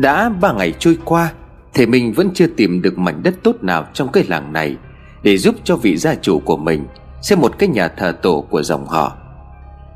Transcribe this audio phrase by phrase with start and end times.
[0.00, 1.32] Đã ba ngày trôi qua
[1.74, 4.76] Thầy mình vẫn chưa tìm được mảnh đất tốt nào trong cái làng này
[5.22, 6.86] Để giúp cho vị gia chủ của mình
[7.22, 9.16] Xem một cái nhà thờ tổ của dòng họ.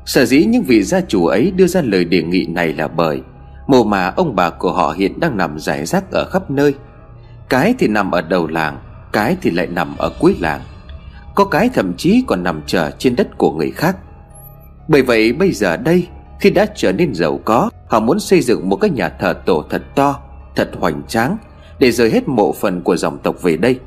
[0.05, 3.21] Sở dĩ những vị gia chủ ấy đưa ra lời đề nghị này là bởi
[3.67, 6.73] Mồ mà ông bà của họ hiện đang nằm rải rác ở khắp nơi.
[7.49, 8.77] Cái thì nằm ở đầu làng,
[9.11, 10.61] Cái thì lại nằm ở cuối làng.
[11.35, 13.97] Có cái thậm chí còn nằm chờ trên đất của người khác.
[14.87, 16.07] Bởi vậy bây giờ đây,
[16.39, 19.63] Khi đã trở nên giàu có Họ muốn xây dựng một cái nhà thờ tổ
[19.69, 20.19] thật to,
[20.55, 21.37] Thật hoành tráng,
[21.79, 23.79] Để rời hết mộ phần của dòng tộc về đây.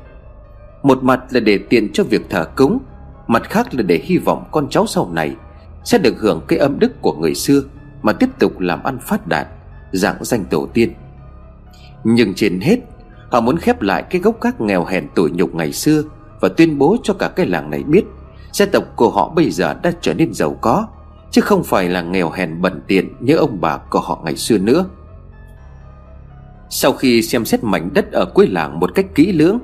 [0.83, 2.79] Một mặt là để tiện cho việc thờ cúng,
[3.27, 5.35] Mặt khác là để hy vọng con cháu sau này
[5.83, 7.61] Sẽ được hưởng cái âm đức của người xưa
[8.01, 9.47] Mà tiếp tục làm ăn phát đạt,
[9.91, 10.93] Dạng danh tổ tiên.
[12.03, 12.77] Nhưng trên hết,
[13.31, 16.03] Họ muốn khép lại cái gốc các nghèo hèn tủi nhục ngày xưa
[16.41, 18.03] Và tuyên bố cho cả cái làng này biết
[18.51, 20.87] Gia tộc của họ bây giờ đã trở nên giàu có.
[21.31, 24.57] Chứ không phải là nghèo hèn bẩn tiện Như ông bà của họ ngày xưa
[24.57, 24.85] nữa.
[26.69, 29.59] Sau khi xem xét mảnh đất ở cuối làng một cách kỹ lưỡng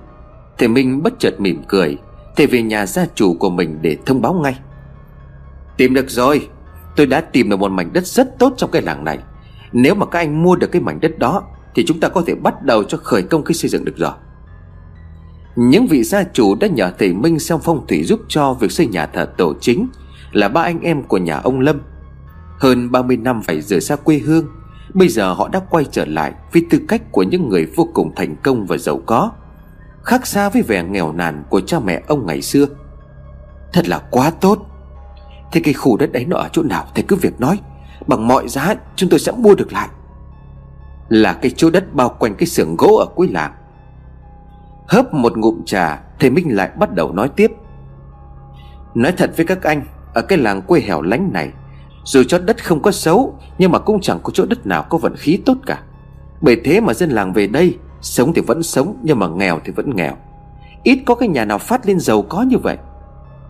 [0.58, 1.98] Thầy Minh bất chợt mỉm cười
[2.36, 4.56] Thầy về nhà gia chủ của mình để thông báo ngay.
[5.78, 6.50] Tìm được rồi,
[6.96, 9.20] Tôi đã tìm được một mảnh đất rất tốt trong cái làng này.
[9.72, 11.44] Nếu mà các anh mua được cái mảnh đất đó,
[11.76, 14.12] Thì chúng ta có thể bắt đầu cho khởi công cái xây dựng được rồi.
[15.56, 18.88] Những vị gia chủ đã nhờ thầy Minh xem phong thủy giúp cho việc xây
[18.88, 19.88] nhà thờ tổ chính
[20.34, 21.82] là ba anh em của nhà ông Lâm.
[22.60, 24.48] Hơn 30 năm phải rời xa quê hương,
[24.94, 28.16] Bây giờ họ đã quay trở lại vì tư cách của những người vô cùng
[28.16, 29.32] thành công và giàu có,
[30.04, 32.66] Khác xa với vẻ nghèo nàn của cha mẹ ông ngày xưa.
[33.74, 34.58] Thật là quá tốt.
[35.52, 37.60] Thế cái khu đất ấy nó ở chỗ nào Thầy cứ việc nói,
[38.08, 39.90] Bằng mọi giá chúng tôi sẽ mua được lại.
[41.10, 43.54] Là cái chỗ đất bao quanh cái xưởng gỗ ở cuối làng.
[44.88, 47.52] Hớp một ngụm trà, Thầy Minh lại bắt đầu nói tiếp.
[48.96, 51.52] Nói thật với các anh ở cái làng quê hẻo lánh này,
[52.06, 54.98] Dù cho đất không có xấu, Nhưng mà cũng chẳng có chỗ đất nào có
[54.98, 55.84] vận khí tốt cả.
[56.42, 59.74] Bởi thế mà dân làng về đây, Sống thì vẫn sống, Nhưng mà nghèo thì
[59.74, 60.18] vẫn nghèo.
[60.84, 62.78] Ít có cái nhà nào phát lên giàu có như vậy.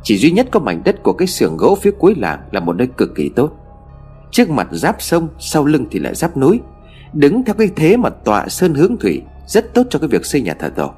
[0.03, 2.75] Chỉ duy nhất có mảnh đất của cái xưởng gỗ phía cuối làng Là một
[2.75, 3.51] nơi cực kỳ tốt.
[4.31, 6.59] Trước mặt giáp sông, Sau lưng thì lại giáp núi.
[7.13, 10.41] Đứng theo cái thế mà tọa sơn hướng thủy, Rất tốt cho cái việc xây
[10.41, 10.91] nhà thờ tổ.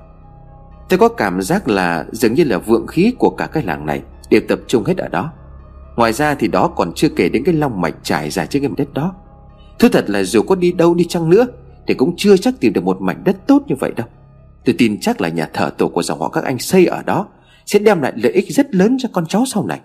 [0.90, 4.02] Tôi có cảm giác là dường như là vượng khí của cả cái làng này
[4.30, 5.32] Đều tập trung hết ở đó.
[5.96, 8.72] Ngoài ra thì đó còn chưa kể đến cái long mạch trải dài trên cái
[8.78, 9.16] đất đó.
[9.80, 11.48] Thú thật là dù có đi đâu đi chăng nữa,
[11.88, 14.08] thì cũng chưa chắc tìm được một mảnh đất tốt như vậy đâu.
[14.66, 17.28] Tôi tin chắc là nhà thờ tổ của dòng họ các anh xây ở đó
[17.66, 19.80] Sẽ đem lại lợi ích rất lớn cho con cháu sau này.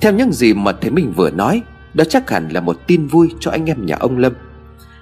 [0.00, 1.62] Theo những gì mà thầy Minh vừa nói
[1.94, 4.32] đó chắc hẳn là một tin vui cho anh em nhà ông Lâm.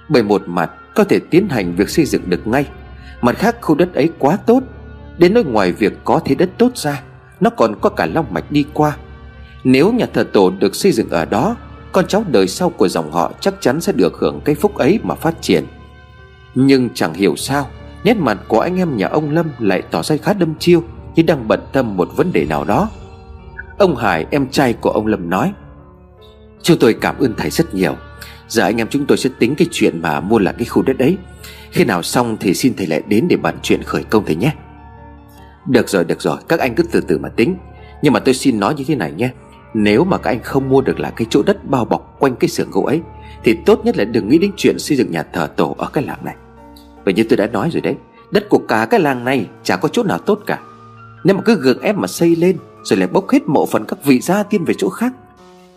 [0.09, 2.65] Bởi một mặt, có thể tiến hành việc xây dựng được ngay.
[3.21, 4.63] Mặt khác, khu đất ấy quá tốt.
[5.17, 7.01] Đến nơi ngoài việc có thế đất tốt ra,
[7.39, 8.97] Nó còn có cả long mạch đi qua.
[9.63, 11.55] Nếu nhà thờ tổ được xây dựng ở đó,
[11.91, 14.99] Con cháu đời sau của dòng họ Chắc chắn sẽ được hưởng cái phúc ấy
[15.03, 15.65] mà phát triển.
[16.55, 17.69] Nhưng chẳng hiểu sao,
[18.03, 20.83] Nét mặt của anh em nhà ông Lâm Lại tỏ ra khá đâm chiêu,
[21.15, 22.89] Như đang bận tâm một vấn đề nào đó.
[23.77, 25.53] Ông Hải, em trai của ông Lâm nói
[26.63, 27.95] Chúng tôi cảm ơn thầy rất nhiều.
[28.47, 30.99] Giờ anh em chúng tôi sẽ tính cái chuyện mà mua lại cái khu đất
[30.99, 31.17] ấy.
[31.71, 34.53] Khi nào xong thì xin thầy lại đến để bàn chuyện khởi công thầy nhé.
[35.67, 36.37] Được rồi được rồi.
[36.47, 37.55] Các anh cứ từ từ mà tính.
[38.01, 39.29] Nhưng mà tôi xin nói như thế này nhé.
[39.73, 42.49] Nếu mà các anh không mua được lại cái chỗ đất bao bọc quanh cái
[42.49, 43.01] xưởng gỗ ấy,
[43.43, 46.03] Thì tốt nhất là đừng nghĩ đến chuyện xây dựng nhà thờ tổ ở cái
[46.03, 46.35] làng này.
[47.05, 47.95] Bởi như tôi đã nói rồi đấy,
[48.31, 50.59] Đất của cả cái làng này chả có chỗ nào tốt cả.
[51.23, 54.05] Nếu mà cứ gượng ép mà xây lên, Rồi lại bốc hết mộ phần các
[54.05, 55.13] vị gia tiên về chỗ khác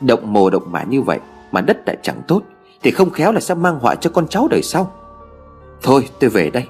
[0.00, 1.20] Động mồ động mã như vậy
[1.52, 2.43] Mà đất lại chẳng tốt,
[2.82, 4.93] Thì không khéo là sẽ mang họa cho con cháu đời sau.
[5.82, 6.64] Thôi, tôi về đây.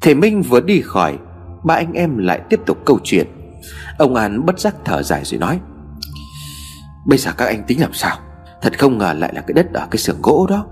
[0.00, 1.18] Thầy Minh vừa đi khỏi,
[1.64, 3.26] Ba anh em lại tiếp tục câu chuyện.
[3.98, 5.60] Ông An bất giác thở dài rồi nói,
[7.06, 8.18] Bây giờ các anh tính làm sao?
[8.62, 10.66] Thật không ngờ lại là cái đất ở cái xưởng gỗ đó.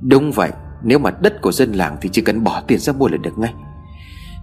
[0.00, 0.50] Đúng vậy,
[0.82, 3.38] Nếu mà đất của dân làng thì chỉ cần bỏ tiền ra mua là được
[3.38, 3.54] ngay.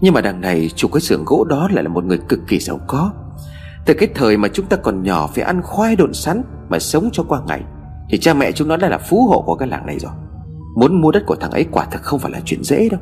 [0.01, 2.59] Nhưng mà đằng này chủ cái xưởng gỗ đó lại là một người cực kỳ
[2.59, 3.11] giàu có.
[3.85, 7.09] Từ cái thời mà chúng ta còn nhỏ Phải ăn khoai độn sắn Mà sống
[7.13, 7.63] cho qua ngày,
[8.09, 10.11] thì cha mẹ chúng nó đã là phú hộ của cái làng này rồi.
[10.75, 12.99] Muốn mua đất của thằng ấy quả thực không phải là chuyện dễ đâu.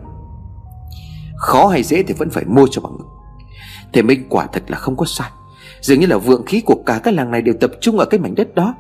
[1.38, 3.06] Khó hay dễ thì vẫn phải mua cho bằng được.
[3.94, 5.30] Thế Minh quả thật là không có sai.
[5.82, 8.20] Dường như là vượng khí của cả cái làng này đều tập trung ở cái
[8.20, 8.76] mảnh đất đó.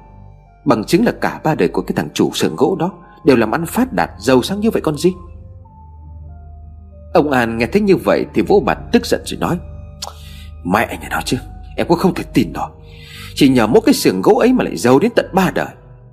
[0.65, 2.91] Bằng chứng là cả ba đời của cái thằng chủ xưởng gỗ đó
[3.23, 5.13] Đều làm ăn phát đạt, giàu sang như vậy con gì.
[7.13, 9.57] Ông An nghe thấy như vậy Thì vỗ mặt tức giận rồi nói,
[10.63, 11.37] Mẹ anh nói chứ,
[11.75, 12.69] Em cũng không thể tin nổi.
[13.35, 15.67] Chỉ nhờ mỗi cái xưởng gỗ ấy mà lại giàu đến tận ba đời,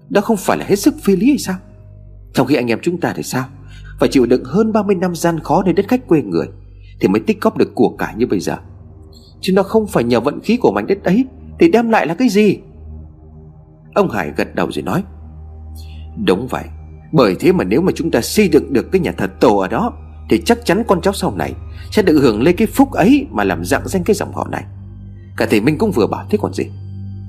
[0.08, 1.56] đó không phải là hết sức phi lý hay sao?
[2.34, 3.44] Trong khi anh em chúng ta thì sao?
[4.00, 6.46] Phải chịu đựng hơn 30 năm gian khó nơi đất khách quê người
[7.00, 8.56] Thì mới tích góp được của cải như bây giờ.
[9.40, 11.24] Chứ nó không phải nhờ vận khí của mảnh đất ấy
[11.58, 12.58] Thì đem lại là cái gì?
[13.94, 15.02] Ông Hải gật đầu rồi nói,
[16.24, 16.64] Đúng vậy,
[17.12, 19.68] Bởi thế mà nếu mà chúng ta xây dựng được cái nhà thờ tổ ở
[19.68, 19.92] đó
[20.28, 21.52] thì chắc chắn con cháu sau này
[21.90, 24.64] Sẽ được hưởng lấy cái phúc ấy Mà làm dạng danh cái dòng họ này.
[25.36, 26.64] Cả thầy Minh cũng vừa bảo, thế còn gì?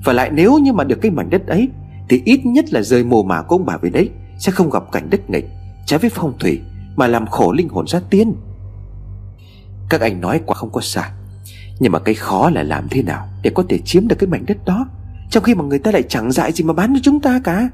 [0.04, 1.68] Và lại nếu như mà được cái mảnh đất ấy,
[2.08, 4.82] Thì ít nhất là rời mồ mả của ông bà về đấy Sẽ không gặp
[4.92, 5.48] cảnh đất nghịch,
[5.86, 6.60] Trái với phong thủy
[6.96, 8.34] Mà làm khổ linh hồn gia tiên.
[9.88, 11.10] Các anh nói quả không có sai,
[11.78, 14.44] Nhưng mà cái khó là làm thế nào Để có thể chiếm được cái mảnh
[14.46, 14.86] đất đó,
[15.30, 17.68] Trong khi mà người ta lại chẳng dại gì mà bán cho chúng ta cả?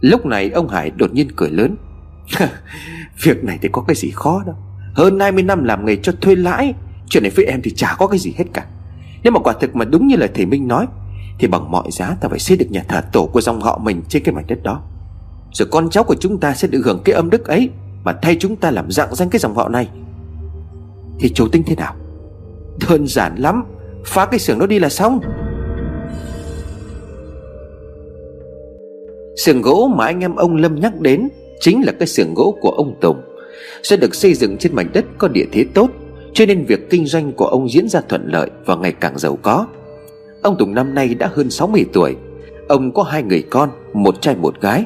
[0.00, 1.76] Lúc này ông Hải đột nhiên cười lớn.
[3.22, 4.56] Việc này thì có cái gì khó đâu.
[4.94, 6.74] Hơn 20 năm làm nghề cho thuê lãi,
[7.10, 8.66] Chuyện này với em thì chả có cái gì hết cả.
[9.22, 10.86] Nếu mà quả thực mà đúng như lời thầy Minh nói,
[11.38, 14.02] Thì bằng mọi giá ta phải xây được nhà thờ tổ của dòng họ mình
[14.08, 14.82] trên cái mảnh đất đó.
[15.52, 17.70] Rồi con cháu của chúng ta sẽ được hưởng cái âm đức ấy
[18.04, 19.88] Mà thay chúng ta làm dạng danh cái dòng họ này.
[21.20, 21.94] Thì chủ tính thế nào?
[22.88, 23.64] Đơn giản lắm,
[24.06, 25.20] Phá cái xưởng đó đi là xong.
[29.36, 31.28] Xưởng gỗ mà anh em ông Lâm nhắc đến
[31.60, 33.20] Chính là cái xưởng gỗ của ông Tùng.
[33.82, 35.90] Sẽ được xây dựng trên mảnh đất có địa thế tốt,
[36.34, 39.38] Cho nên việc kinh doanh của ông diễn ra thuận lợi Và ngày càng giàu
[39.42, 39.66] có.
[40.42, 42.16] Ông Tùng năm nay đã hơn 60 tuổi.
[42.68, 44.84] Ông có hai người con, Một trai một gái.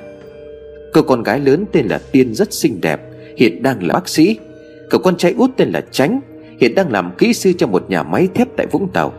[0.92, 3.00] Cậu con gái lớn tên là Tiên rất xinh đẹp,
[3.36, 4.36] Hiện đang là bác sĩ.
[4.90, 6.20] Cậu con trai út tên là Tránh
[6.60, 9.12] Hiện đang làm kỹ sư cho một nhà máy thép tại Vũng Tàu.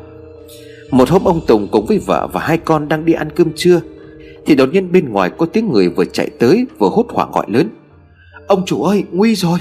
[0.92, 3.82] Một hôm ông Tùng cùng với vợ và hai con đang đi ăn cơm trưa
[4.45, 7.45] thì đột nhiên bên ngoài có tiếng người vừa chạy tới Vừa hốt hoảng gọi
[7.48, 7.69] lớn.
[8.48, 9.60] Ông chủ ơi, nguy rồi.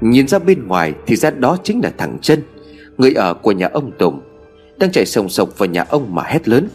[0.00, 2.42] Nhìn ra bên ngoài thì ra đó chính là thằng chân
[2.98, 4.20] Người ở của nhà ông Tùng,
[4.76, 6.68] Đang chạy sồng sộc vào nhà ông mà hét lớn.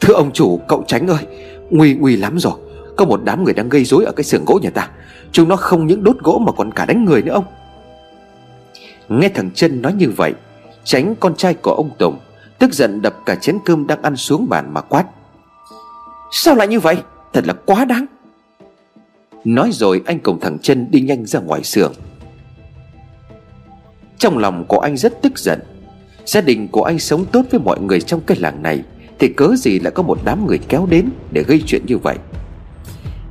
[0.00, 1.26] Thưa ông chủ, cậu tránh ơi,
[1.70, 2.54] Nguy nguy lắm rồi.
[2.96, 4.90] Có một đám người đang gây rối ở cái xưởng gỗ nhà ta.
[5.32, 7.44] Chúng nó không những đốt gỗ mà còn cả đánh người nữa ông.
[9.08, 10.34] Nghe thằng chân nói như vậy,
[10.84, 12.18] Tránh con trai của ông Tùng
[12.60, 15.04] Tức giận đập cả chén cơm đang ăn xuống bàn mà quát.
[16.30, 16.96] Sao lại như vậy?
[17.32, 18.06] Thật là quá đáng.
[19.44, 21.92] Nói rồi anh cùng thằng chân đi nhanh ra ngoài xưởng.
[24.18, 25.60] Trong lòng của anh rất tức giận.
[26.24, 28.82] Gia đình của anh sống tốt với mọi người trong cái làng này,
[29.18, 32.16] Thì cớ gì lại có một đám người kéo đến Để gây chuyện như vậy?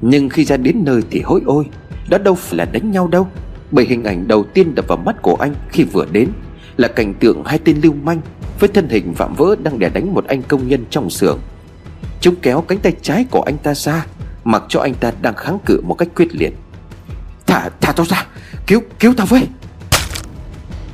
[0.02, 1.66] Nhưng khi ra đến nơi thì hối ôi,
[2.10, 3.28] Đó đâu phải là đánh nhau đâu,
[3.72, 6.30] Bởi hình ảnh đầu tiên đập vào mắt của anh khi vừa đến
[6.78, 8.22] Là cảnh tượng hai tên lưu manh
[8.60, 11.40] Với thân hình vạm vỡ đang đè đánh một anh công nhân trong xưởng.
[12.21, 14.06] Chúng kéo cánh tay trái của anh ta ra
[14.44, 16.54] Mặc cho anh ta đang kháng cự một cách quyết liệt.
[17.48, 18.25] Thả, thả tao ra
[18.68, 19.48] Cứu, cứu tao với.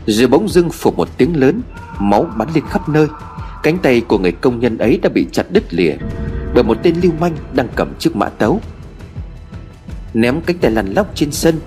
[0.05, 1.61] Rồi bỗng dưng phục một tiếng lớn
[1.99, 3.07] Máu bắn lên khắp nơi.
[3.63, 5.93] Cánh tay của người công nhân ấy đã bị chặt đứt lìa
[6.53, 8.61] Bởi một tên lưu manh đang cầm chiếc mã tấu.
[10.13, 11.59] Ném cánh tay lăn lóc trên sân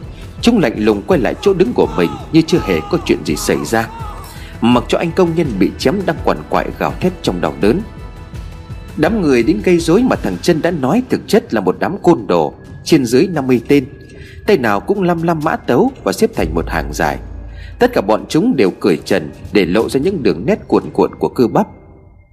[0.42, 3.36] Chúng lạnh lùng quay lại chỗ đứng của mình Như chưa hề có chuyện gì
[3.36, 3.88] xảy ra.
[4.60, 7.80] Mặc cho anh công nhân bị chém đang quằn quại gào thét trong đau đớn
[8.98, 11.96] Đám người đến gây rối mà thằng chân đã nói thực chất là một đám
[12.02, 13.84] côn đồ, Trên dưới 50 tên.
[14.46, 17.18] Tay nào cũng lăm lăm mã tấu và xếp thành một hàng dài.
[17.78, 21.10] Tất cả bọn chúng đều cười trần Để lộ ra những đường nét cuộn cuộn
[21.18, 21.66] của cơ bắp.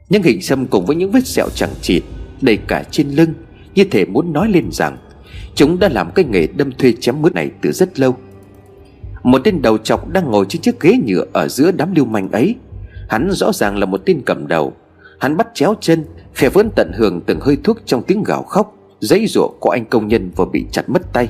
[0.10, 2.04] Những hình xăm cùng với những vết sẹo chẳng chịt,
[2.42, 3.34] Đầy cả trên lưng,
[3.76, 4.98] Như thể muốn nói lên rằng,
[5.56, 8.18] Chúng đã làm cái nghề đâm thuê chém mướt này từ rất lâu.
[9.24, 12.32] Một tên đầu trọc đang ngồi trên chiếc ghế nhựa Ở giữa đám lưu manh
[12.32, 12.56] ấy.
[13.10, 14.74] Hắn rõ ràng là một tên cầm đầu
[15.20, 18.76] Hắn bắt chéo chân khẽ vẫn tận hưởng từng hơi thuốc trong tiếng gào khóc
[19.00, 21.30] Giấy rủa của anh công nhân vừa bị chặt mất tay.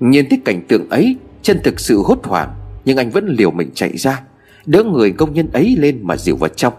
[0.00, 3.70] Nhìn thấy cảnh tượng ấy, Chân thực sự hốt hoảng, Nhưng anh vẫn liều mình
[3.74, 4.22] chạy ra,
[4.66, 6.74] Đỡ người công nhân ấy lên mà dìu vào trong.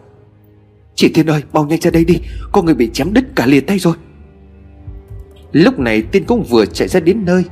[0.96, 2.16] Chị Thiên ơi, mau nhanh ra đây đi,
[2.52, 3.96] Có người bị chém đứt cả lìa tay rồi.
[5.52, 7.44] Lúc này tiên cũng vừa chạy ra đến nơi,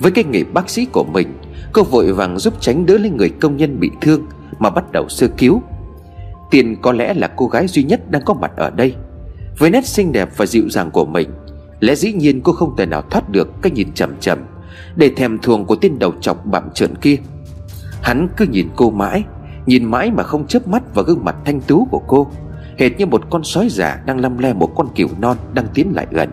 [0.00, 1.28] Với cái nghề bác sĩ của mình,
[1.72, 4.26] Cô vội vàng giúp tránh đỡ lên người công nhân bị thương
[4.58, 5.62] Mà bắt đầu sơ cứu.
[6.54, 8.94] Tiên có lẽ là cô gái duy nhất đang có mặt ở đây.
[9.58, 11.30] Với nét xinh đẹp và dịu dàng của mình,
[11.80, 14.38] Lẽ dĩ nhiên cô không thể nào thoát được Cái nhìn chầm chầm
[14.96, 17.16] Để thèm thuồng của tên đầu chọc bạm trợn kia.
[18.02, 19.24] Hắn cứ nhìn cô mãi,
[19.66, 22.26] Nhìn mãi mà không chớp mắt vào gương mặt thanh tú của cô,
[22.78, 25.92] Hệt như một con sói già đang lăm le một con cừu non đang tiến
[25.94, 26.30] lại gần.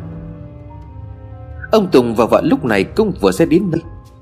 [1.72, 3.82] Ông Tùng và vợ lúc này cũng vừa sẽ đến nơi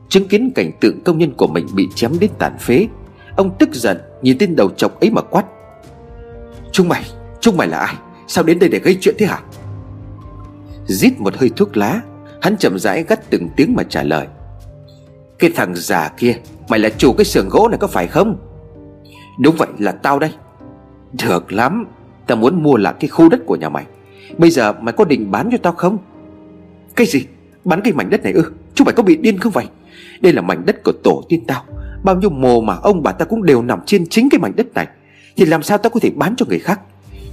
[0.10, 2.88] Chứng kiến cảnh tượng công nhân của mình bị chém đến tàn phế.
[3.36, 5.46] Ông tức giận, nhìn tên đầu chọc ấy mà quát
[6.72, 7.06] Chúng mày,
[7.42, 7.96] chúng mày là ai?
[8.28, 9.40] Sao đến đây để gây chuyện thế hả?
[10.86, 12.02] Rít một hơi thuốc lá
[12.42, 14.28] Hắn chậm rãi gắt từng tiếng mà trả lời.
[15.40, 16.36] Cái thằng già kia
[16.70, 18.38] Mày là chủ cái xưởng gỗ này có phải không?
[19.40, 20.34] Đúng vậy là tao đây.
[21.26, 21.86] Được lắm
[22.28, 23.86] Tao muốn mua lại cái khu đất của nhà mày.
[24.38, 25.98] Bây giờ mày có định bán cho tao không?
[26.96, 27.26] Cái gì?
[27.66, 28.52] Bán cái mảnh đất này ư?
[28.74, 29.66] Chúng mày có bị điên không vậy?
[30.22, 31.64] Đây là mảnh đất của tổ tiên tao.
[32.04, 34.74] Bao nhiêu mồ mà ông bà ta cũng đều nằm trên chính cái mảnh đất
[34.74, 34.88] này.
[35.40, 36.80] Thì làm sao tao có thể bán cho người khác?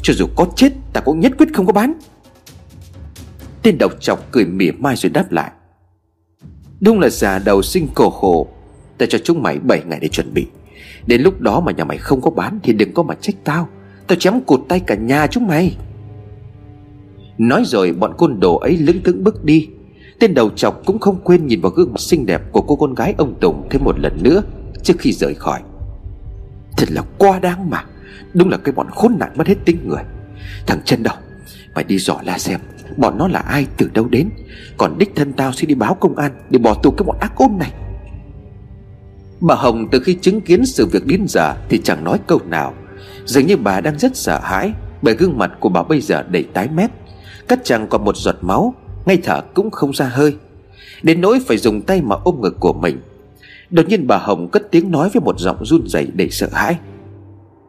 [0.02, 1.94] Cho dù có chết, ta cũng nhất quyết không có bán.
[3.62, 5.50] Tên độc chọc cười mỉa mai rồi đáp lại.
[6.80, 8.48] Đúng là già đầu sinh cổ khổ.
[8.98, 10.46] Ta cho chúng mày 7 ngày để chuẩn bị.
[11.06, 13.68] Đến lúc đó mà nhà mày không có bán Thì đừng có mà trách tao.
[14.06, 15.76] Tao chém cụt tay cả nhà chúng mày.
[17.38, 19.68] Nói rồi, bọn côn đồ ấy lững thững bước đi.
[20.20, 22.94] Tên đầu chọc cũng không quên nhìn vào gương mặt xinh đẹp Của cô con
[22.94, 24.42] gái ông Tùng thêm một lần nữa
[24.82, 25.60] Trước khi rời khỏi.
[26.76, 27.84] Thật là quá đáng mà.
[28.36, 30.02] Đúng là cái bọn khốn nạn mất hết tính người.
[30.66, 31.14] Thằng chân đâu?
[31.74, 32.60] Mày đi dò la xem,
[32.96, 34.30] Bọn nó là ai, từ đâu đến.
[34.76, 37.32] Còn đích thân tao sẽ đi báo công an Để bỏ tù cái bọn ác
[37.36, 37.72] ôn này.
[39.40, 42.74] Bà Hồng từ khi chứng kiến sự việc đến giờ Thì chẳng nói câu nào.
[43.24, 46.44] Dường như bà đang rất sợ hãi Bởi gương mặt của bà bây giờ đầy
[46.52, 46.90] tái mét.
[47.48, 48.74] Cắt chẳng còn một giọt máu,
[49.06, 50.36] Ngay thở cũng không ra hơi.
[51.02, 53.00] Đến nỗi phải dùng tay mà ôm ngực của mình.
[53.70, 56.76] Đột nhiên bà Hồng cất tiếng nói với một giọng run rẩy đầy sợ hãi.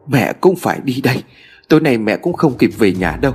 [0.08, 1.22] Mẹ cũng phải đi đây.
[1.68, 3.32] Tối nay mẹ cũng không kịp về nhà đâu.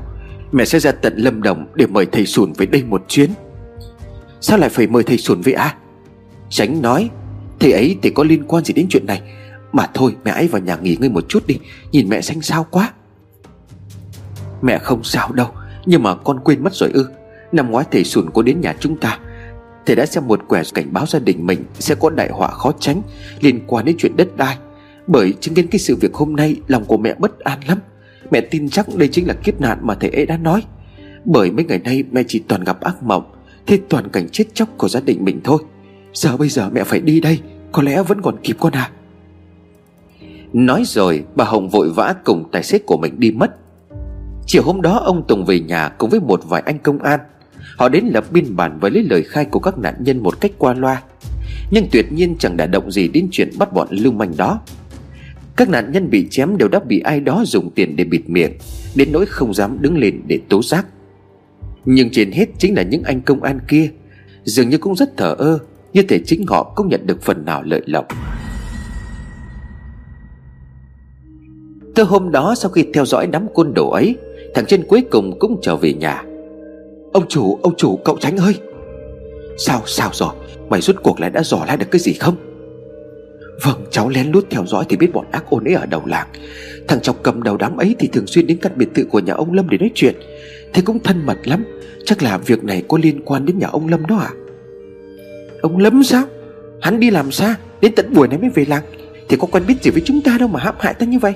[0.51, 3.29] Mẹ sẽ ra tận Lâm Đồng để mời thầy Sùn về đây một chuyến.
[4.41, 5.75] Sao lại phải mời thầy Sùn về à
[6.49, 7.09] Tránh nói,
[7.59, 9.21] Thầy ấy thì có liên quan gì đến chuyện này.
[9.71, 11.59] Mà thôi, mẹ ấy vào nhà nghỉ ngơi một chút đi.
[11.91, 12.91] Nhìn mẹ xanh xao quá.
[14.61, 15.47] Mẹ không sao đâu,
[15.85, 17.07] Nhưng mà con quên mất rồi ư.
[17.51, 19.19] Năm ngoái thầy Sùn có đến nhà chúng ta.
[19.85, 22.71] Thầy đã xem một quẻ cảnh báo gia đình mình Sẽ có đại họa khó
[22.79, 23.01] tránh
[23.39, 24.57] Liên quan đến chuyện đất đai.
[25.07, 27.77] Bởi chứng kiến cái sự việc hôm nay, Lòng của mẹ bất an lắm.
[28.31, 30.63] Mẹ tin chắc đây chính là kiếp nạn mà thầy ấy đã nói.
[31.25, 33.24] Bởi mấy ngày nay mẹ chỉ toàn gặp ác mộng
[33.67, 35.57] Thế toàn cảnh chết chóc của gia đình mình thôi.
[36.13, 37.39] Giờ bây giờ mẹ phải đi đây,
[37.72, 38.91] Có lẽ vẫn còn kịp con à.
[40.53, 43.51] Nói rồi, bà Hồng vội vã cùng tài xế của mình đi mất.
[44.45, 47.19] Chiều hôm đó, ông Tùng về nhà cùng với một vài anh công an.
[47.77, 50.51] Họ đến lập biên bản với lấy lời khai của các nạn nhân một cách
[50.57, 51.01] qua loa.
[51.72, 54.60] Nhưng tuyệt nhiên chẳng đả động gì đến chuyện bắt bọn lưu manh đó.
[55.55, 58.51] Các nạn nhân bị chém đều đã bị ai đó dùng tiền để bịt miệng
[58.95, 60.86] Đến nỗi không dám đứng lên để tố giác
[61.86, 63.89] Nhưng trên hết chính là những anh công an kia
[64.43, 65.60] Dường như cũng rất thờ ơ
[65.93, 68.07] Như thể chính họ cũng nhận được phần nào lợi lộc.
[71.95, 74.15] Từ hôm đó sau khi theo dõi đám côn đồ ấy
[74.55, 76.24] Thằng chân cuối cùng cũng trở về nhà.
[77.13, 78.55] Ông chủ, ông chủ, cậu Tránh ơi!
[79.57, 80.33] Sao, sao rồi?
[80.69, 82.52] Mày rút cuộc lại đã dò lại được cái gì không?
[83.62, 86.27] Vâng, cháu lén lút theo dõi thì biết bọn ác ôn ấy ở đầu làng.
[86.88, 89.33] Thằng chọc cầm đầu đám ấy thì thường xuyên đến căn biệt thự của nhà
[89.33, 90.15] ông Lâm để nói chuyện.
[90.74, 91.63] Thế cũng thân mật lắm.
[92.05, 94.31] Chắc là việc này có liên quan đến nhà ông Lâm đó à?
[95.62, 96.25] Ông Lâm sao?
[96.81, 98.83] Hắn đi làm xa Đến tận buổi này mới về làng.
[99.29, 101.36] Thì có quen biết gì với chúng ta đâu mà hãm hại ta như vậy?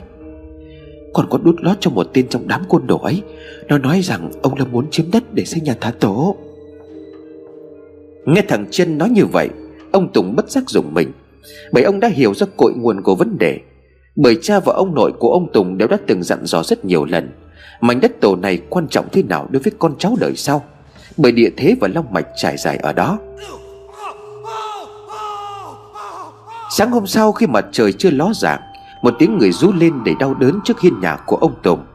[1.14, 3.22] Còn có đút lót cho một tên trong đám côn đồ ấy.
[3.68, 6.38] Nó nói rằng ông Lâm muốn chiếm đất để xây nhà thả tổ.
[8.26, 9.50] Nghe thằng chân nói như vậy
[9.92, 11.12] Ông Tùng bất giác dùng mình.
[11.72, 13.60] Bởi ông đã hiểu ra cội nguồn của vấn đề.
[14.16, 17.06] Bởi cha và ông nội của ông Tùng đều đã từng dặn dò rất nhiều
[17.06, 17.30] lần,
[17.82, 20.63] Mảnh đất tổ này quan trọng thế nào đối với con cháu đời sau.
[21.18, 23.20] Bởi địa thế và long mạch trải dài ở đó.
[26.72, 28.62] Sáng hôm sau khi mặt trời chưa ló dạng,
[29.01, 31.86] Một tiếng người rú lên để đau đớn trước hiên nhà của ông Tùng,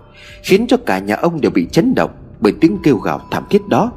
[0.43, 3.69] Khiến cho cả nhà ông đều bị chấn động Bởi tiếng kêu gào thảm thiết
[3.69, 3.93] đó.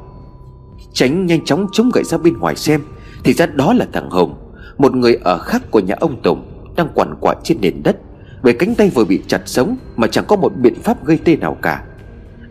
[0.94, 2.82] Tránh nhanh chóng chống gậy ra bên ngoài xem,
[3.24, 4.45] Thì ra đó là thằng Hùng.
[4.78, 7.98] Một người ở khác của nhà ông Tùng Đang quằn quại trên nền đất,
[8.44, 11.36] Bởi cánh tay vừa bị chặt sống Mà chẳng có một biện pháp gây tê
[11.36, 11.84] nào cả.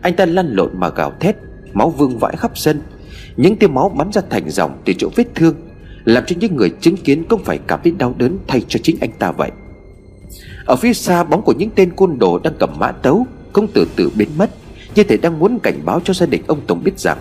[0.01, 1.35] Anh ta lăn lộn mà gào thét,
[1.73, 2.81] Máu vương vãi khắp sân.
[3.37, 5.55] Những tia máu bắn ra thành dòng từ chỗ vết thương,
[6.05, 8.97] Làm cho những người chứng kiến cũng phải cảm thấy đau đớn Thay cho chính
[9.01, 9.51] anh ta vậy.
[10.65, 13.87] Ở phía xa, bóng của những tên côn đồ đang cầm mã tấu Cũng từ
[13.95, 14.49] từ biến mất,
[14.95, 17.17] Như thể đang muốn cảnh báo cho gia đình ông Tùng biết rằng,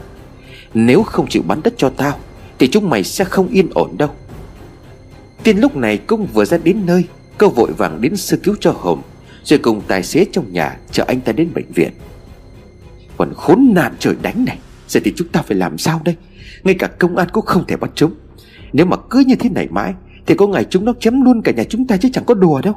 [0.74, 2.18] nếu không chịu bán đất cho tao,
[2.58, 4.08] Thì chúng mày sẽ không yên ổn đâu.
[5.44, 7.04] Tiên lúc này cũng vừa ra đến nơi,
[7.38, 9.02] Cô vội vàng đến sơ cứu cho Hồng,
[9.44, 11.92] Rồi cùng tài xế trong nhà Chở anh ta đến bệnh viện.
[13.16, 14.58] Còn khốn nạn trời đánh này,
[14.88, 16.16] Giờ thì chúng ta phải làm sao đây?
[16.62, 18.14] Ngay cả công an cũng không thể bắt chúng.
[18.72, 19.94] Nếu mà cứ như thế này mãi,
[20.26, 22.60] Thì có ngày chúng nó chém luôn cả nhà chúng ta chứ chẳng có đùa
[22.60, 22.74] đâu.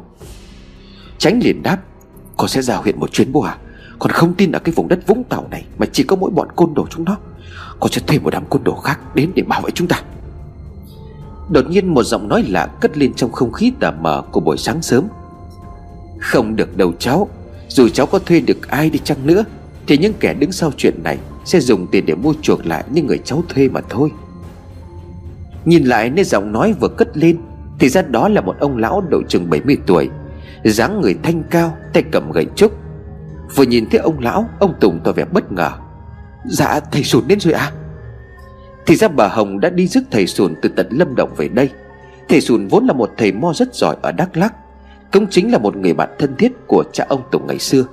[1.17, 1.77] Tránh liền đáp
[2.38, 3.57] Con sẽ ra huyện một chuyến bố à
[4.00, 6.47] Còn không tin ở cái vùng đất Vũng Tàu này Mà chỉ có mỗi bọn
[6.55, 7.17] côn đồ chúng nó.
[7.79, 10.01] Con sẽ thuê một đám côn đồ khác đến để bảo vệ chúng ta.
[11.49, 14.57] Đột nhiên một giọng nói lạ cất lên trong không khí tà mờ của buổi
[14.57, 15.07] sáng sớm.
[16.19, 17.27] Không được đâu cháu,
[17.69, 19.43] Dù cháu có thuê được ai đi chăng nữa,
[19.87, 23.07] Thì những kẻ đứng sau chuyện này Sẽ dùng tiền để mua chuộc lại những
[23.07, 24.11] người cháu thuê mà thôi.
[25.65, 27.37] Nhìn lại nơi giọng nói vừa cất lên,
[27.79, 30.09] Thì ra đó là một ông lão độ chừng 70 tuổi,
[30.63, 32.71] dáng người thanh cao, Tay cầm gậy trúc.
[33.55, 35.71] Vừa nhìn thấy ông lão, Ông Tùng tỏ vẻ bất ngờ.
[36.45, 37.71] Dạ thầy sụt đến rồi à
[38.88, 41.70] thì ra bà Hồng đã đi rước thầy Sùn từ tận Lâm Đồng về đây.
[42.29, 44.53] Thầy Sùn vốn là một thầy mo rất giỏi ở Đắk Lắk,
[45.12, 47.86] Cũng chính là một người bạn thân thiết của cha ông Tùng ngày xưa.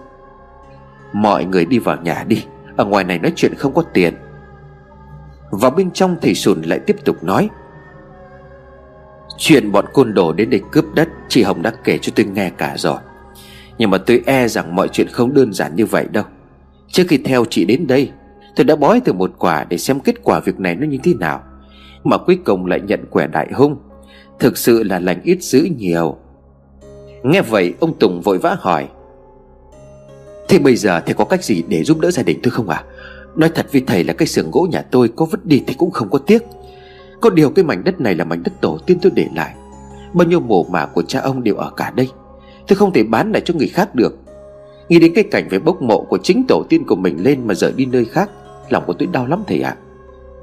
[1.12, 2.44] Mọi người đi vào nhà đi,
[2.76, 4.14] Ở ngoài này nói chuyện không có tiền.
[5.50, 7.50] Vào bên trong thầy Sùn lại tiếp tục nói,
[9.38, 12.50] Chuyện bọn côn đồ đến đây cướp đất, Chị Hồng đã kể cho tôi nghe
[12.50, 12.98] cả rồi.
[13.78, 16.24] Nhưng mà tôi e rằng mọi chuyện không đơn giản như vậy đâu.
[16.88, 18.10] Trước khi theo chị đến đây
[18.56, 21.14] Tôi đã bói từ một quả để xem kết quả việc này nó như thế
[21.14, 21.42] nào,
[22.04, 23.76] Mà cuối cùng lại nhận quẻ đại hung.
[24.38, 26.16] Thực sự là lành ít dữ nhiều.
[27.22, 28.88] Nghe vậy, ông Tùng vội vã hỏi,
[30.48, 32.84] Thế bây giờ thầy có cách gì để giúp đỡ gia đình tôi không ạ?
[32.86, 32.90] À?
[33.36, 35.90] Nói thật với thầy là cái xưởng gỗ nhà tôi có vứt đi thì cũng
[35.90, 36.42] không có tiếc.
[37.20, 39.54] Có điều cái mảnh đất này là mảnh đất tổ tiên tôi để lại.
[40.12, 42.08] Bao nhiêu mồ mả của cha ông đều ở cả đây.
[42.68, 44.18] Tôi không thể bán lại cho người khác được.
[44.88, 47.54] Nghĩ đến cái cảnh phải bốc mộ của chính tổ tiên của mình lên Mà
[47.54, 48.30] rời đi nơi khác
[48.68, 49.70] Lòng của tôi đau lắm thầy ạ.
[49.70, 49.80] À.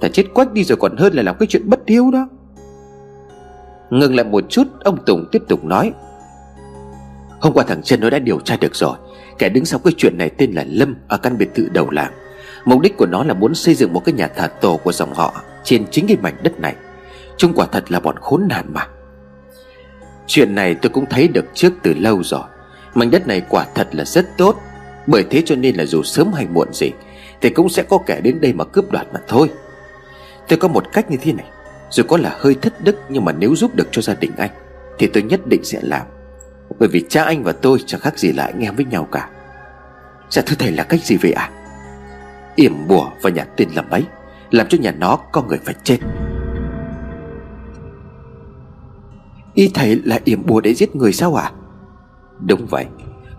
[0.02, 2.28] Thầy chết quách đi rồi còn hơn là làm cái chuyện bất hiếu đó.
[3.90, 5.94] Ngừng lại một chút, Ông Tùng tiếp tục nói.
[7.42, 8.96] Hôm qua thằng Trân nó đã điều tra được rồi.
[9.38, 12.14] Kẻ đứng sau cái chuyện này tên là Lâm, Ở căn biệt thự đầu làng.
[12.66, 15.14] Mục đích của nó là muốn xây dựng một cái nhà thờ tổ của dòng
[15.14, 16.76] họ Trên chính cái mảnh đất này.
[17.38, 18.88] Chúng quả thật là bọn khốn nạn mà.
[20.28, 22.44] Chuyện này tôi cũng thấy được trước từ lâu rồi.
[22.94, 24.56] Mảnh đất này quả thật là rất tốt.
[25.08, 26.92] Bởi thế cho nên là dù sớm hay muộn gì
[27.42, 29.50] thì cũng sẽ có kẻ đến đây mà cướp đoạt mà thôi.
[30.48, 31.46] Tôi có một cách như thế này.
[31.90, 34.52] Dù có là hơi thất đức, Nhưng mà nếu giúp được cho gia đình anh,
[34.98, 36.08] Thì tôi nhất định sẽ làm.
[36.80, 39.30] Bởi vì cha anh và tôi chẳng khác gì là anh em với nhau cả.
[40.30, 41.50] Dạ thưa thầy, là cách gì vậy ạ?
[41.54, 41.58] À?
[42.56, 44.04] Yểm bùa và nhà tên làm ấy
[44.52, 45.98] Làm cho nhà nó có người phải chết.
[49.54, 51.44] Y thầy là yểm bùa để giết người sao ạ?
[51.44, 51.58] À?
[52.40, 52.86] Đúng vậy.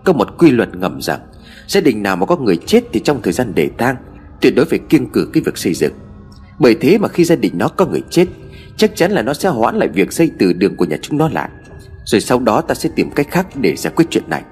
[0.03, 1.19] Có một quy luật ngầm rằng
[1.67, 3.95] Gia đình nào mà có người chết thì trong thời gian để tang,
[4.41, 5.93] Tuyệt đối phải kiêng cử cái việc xây dựng.
[6.59, 8.25] Bởi thế mà khi gia đình nó có người chết,
[8.77, 11.29] Chắc chắn là nó sẽ hoãn lại việc xây từ đường của nhà chúng nó
[11.29, 11.49] lại.
[12.05, 14.43] Rồi sau đó ta sẽ tìm cách khác để giải quyết chuyện này.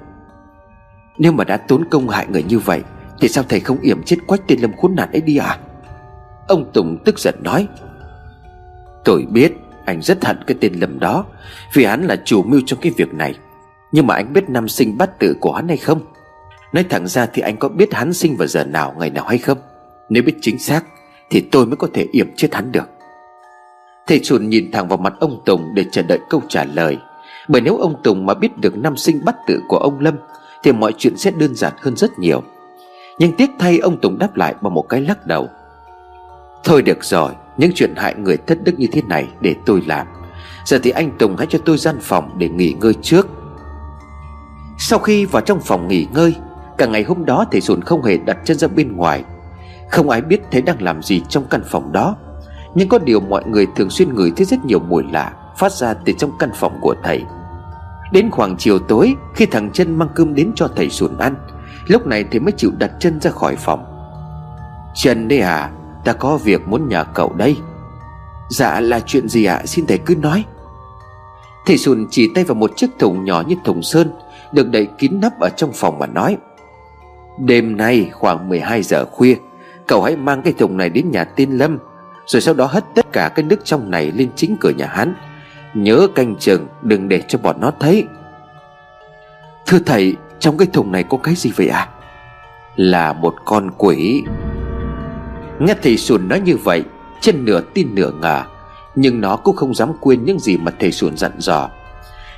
[1.17, 2.81] Nếu mà đã tốn công hại người như vậy,
[3.19, 5.57] Thì sao thầy không yểm chết quách tên lâm khốn nạn ấy đi à?
[6.47, 7.67] Ông Tùng tức giận nói,
[9.05, 9.53] Tôi biết
[9.85, 11.25] anh rất hận cái tên Lâm đó,
[11.73, 13.35] Vì hắn là chủ mưu trong cái việc này.
[13.91, 16.01] Nhưng mà anh biết năm sinh bắt tự của hắn hay không?
[16.73, 19.37] Nói thẳng ra thì anh có biết hắn sinh vào giờ nào, ngày nào hay
[19.37, 19.57] không?
[20.09, 20.83] Nếu biết chính xác
[21.29, 22.89] Thì tôi mới có thể yểm chết hắn được.
[24.07, 26.97] Thầy chuồn nhìn thẳng vào mặt ông Tùng Để chờ đợi câu trả lời.
[27.47, 30.15] Bởi nếu ông Tùng mà biết được năm sinh bắt tự của ông Lâm
[30.63, 32.43] Thì mọi chuyện sẽ đơn giản hơn rất nhiều.
[33.19, 35.49] Nhưng tiếc thay ông Tùng đáp lại bằng một cái lắc đầu.
[36.63, 40.07] Thôi được rồi, Những chuyện hại người thất đức như thế này Để tôi làm.
[40.65, 43.27] Giờ thì anh Tùng hãy cho tôi gian phòng để nghỉ ngơi trước.
[44.77, 46.35] Sau khi vào trong phòng nghỉ ngơi
[46.77, 49.23] Cả ngày hôm đó thầy Sùn không hề đặt chân ra bên ngoài.
[49.89, 52.15] Không ai biết thầy đang làm gì trong căn phòng đó.
[52.75, 55.93] Nhưng có điều mọi người thường xuyên ngửi thấy rất nhiều mùi lạ Phát ra
[55.93, 57.23] từ trong căn phòng của thầy.
[58.11, 61.35] Đến khoảng chiều tối, Khi thằng chân mang cơm đến cho thầy Sùn ăn,
[61.87, 63.85] Lúc này thầy mới chịu đặt chân ra khỏi phòng.
[64.95, 65.71] Trần đây à
[66.03, 67.57] Ta có việc muốn nhờ cậu đây.
[68.49, 69.55] Dạ là chuyện gì ạ?
[69.55, 69.65] À?
[69.65, 70.45] Xin thầy cứ nói.
[71.65, 74.11] Thầy Sùn chỉ tay vào một chiếc thùng nhỏ như thùng sơn,
[74.51, 76.37] Được đậy kín nắp ở trong phòng mà nói.
[77.37, 79.35] Đêm nay khoảng 12 giờ khuya,
[79.87, 81.77] Cậu hãy mang cái thùng này đến nhà tiên Lâm,
[82.25, 85.13] Rồi sau đó hất tất cả cái nước trong này lên chính cửa nhà hắn.
[85.73, 88.07] Nhớ canh chừng, đừng để cho bọn nó thấy.
[89.65, 91.79] Thưa thầy, Trong cái thùng này có cái gì vậy ạ?
[91.79, 91.89] À?
[92.75, 94.23] Là một con quỷ.
[95.59, 96.83] Nghe thầy Sùn nói như vậy
[97.21, 98.43] Chân nửa tin nửa ngờ,
[98.95, 101.69] Nhưng nó cũng không dám quên những gì mà thầy Sùn dặn dò.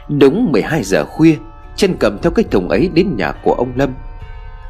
[0.07, 1.35] Đúng 12 giờ khuya,
[1.75, 3.89] Chân cầm theo cái thùng ấy đến nhà của ông Lâm.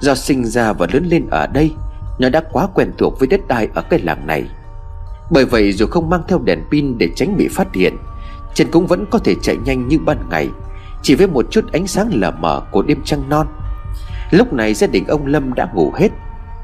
[0.04, 1.72] Do sinh ra và lớn lên ở đây,
[2.20, 4.44] Nó đã quá quen thuộc với đất đai ở cái làng này.
[5.32, 7.98] Bởi vậy dù không mang theo đèn pin để tránh bị phát hiện,
[8.54, 10.50] Chân cũng vẫn có thể chạy nhanh như ban ngày,
[11.02, 13.48] Chỉ với một chút ánh sáng lờ mờ của đêm trăng non.
[14.32, 16.10] Lúc này gia đình ông Lâm đã ngủ hết,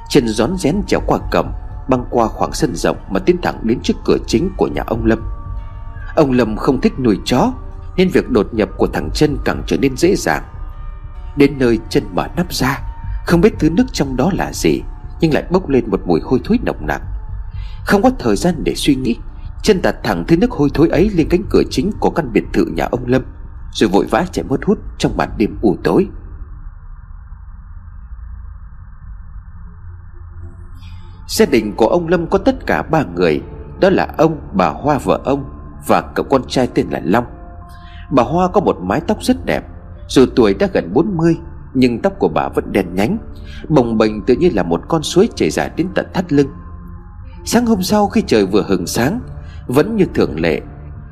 [0.10, 1.52] Chân rón rén trèo qua cầm,
[1.90, 5.06] Băng qua khoảng sân rộng mà tiến thẳng đến trước cửa chính của nhà ông
[5.06, 5.20] Lâm.
[6.16, 7.52] Ông Lâm không thích nuôi chó,
[7.98, 10.44] Nên việc đột nhập của thằng chân càng trở nên dễ dàng.
[11.38, 12.89] Đến nơi chân mở nắp ra
[13.30, 14.82] không biết thứ nước trong đó là gì
[15.20, 17.02] Nhưng lại bốc lên một mùi hôi thối nồng nặc.
[17.86, 19.16] Không có thời gian để suy nghĩ
[19.64, 22.44] Chân đặt thẳng thứ nước hôi thối ấy lên cánh cửa chính của căn biệt
[22.54, 23.22] thự nhà ông Lâm
[23.74, 26.08] Rồi vội vã chạy mất hút trong màn đêm u tối.
[31.28, 33.42] Gia đình của ông Lâm có tất cả ba người
[33.80, 35.44] Đó là ông, bà Hoa vợ ông
[35.88, 37.26] Và cậu con trai tên là Long.
[38.12, 39.64] Bà Hoa có một mái tóc rất đẹp
[40.08, 41.38] Dù tuổi đã gần 40
[41.74, 43.18] nhưng tóc của bà vẫn đen nhánh,
[43.70, 46.48] Bồng bềnh tự như là một con suối chảy dài đến tận thắt lưng.
[47.46, 49.20] Sáng hôm sau khi trời vừa hừng sáng,
[49.68, 50.62] Vẫn như thường lệ,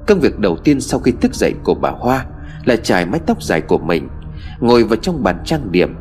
[0.08, 2.26] Công việc đầu tiên sau khi thức dậy của bà Hoa
[2.66, 4.08] Là trải mái tóc dài của mình,
[4.60, 5.96] Ngồi vào trong bàn trang điểm.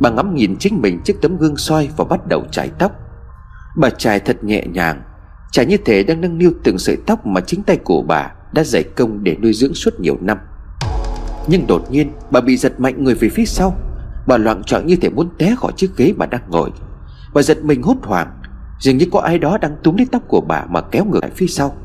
[0.00, 2.92] Bà ngắm nhìn chính mình trước tấm gương soi Và bắt đầu trải tóc.
[3.76, 5.02] Bà trải thật nhẹ nhàng,
[5.52, 8.64] Trải như thể đang nâng niu từng sợi tóc Mà chính tay của bà đã
[8.64, 10.38] dày công để nuôi dưỡng suốt nhiều năm.
[11.46, 13.76] Nhưng đột nhiên, bà bị giật mạnh người về phía sau.
[14.30, 16.70] Bà loạn trọn như thể muốn té khỏi chiếc ghế bà đang ngồi.
[17.34, 18.42] Bà giật mình hốt hoảng.
[18.80, 21.30] Dường như có ai đó đang túm lấy tóc của bà Mà kéo ngược lại
[21.34, 21.76] phía sau.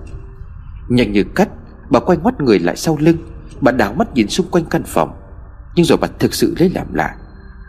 [0.89, 1.49] Nhanh như cắt,
[1.89, 3.17] Bà quay ngoắt người lại sau lưng.
[3.62, 5.21] Bà đảo mắt nhìn xung quanh căn phòng.
[5.75, 7.15] Nhưng rồi bà thực sự lấy làm lạ.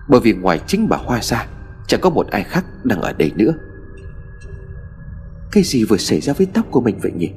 [0.09, 1.47] Bởi vì ngoài chính bà Hoa ra,
[1.87, 3.55] Chẳng có một ai khác đang ở đây nữa.
[5.53, 7.31] Cái gì vừa xảy ra với tóc của mình vậy nhỉ?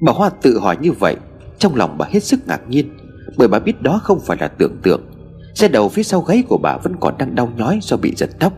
[0.00, 1.16] Bà Hoa tự hỏi như vậy.
[1.64, 2.90] Trong lòng bà hết sức ngạc nhiên,
[3.36, 5.00] Bởi bà biết đó không phải là tưởng tượng.
[5.54, 8.30] Xe đầu phía sau gáy của bà vẫn còn đang đau nhói do bị giật
[8.40, 8.52] tóc.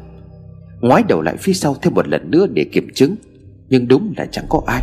[0.81, 3.17] Ngoái đầu lại phía sau thêm một lần nữa để kiểm chứng,
[3.69, 4.83] Nhưng đúng là chẳng có ai.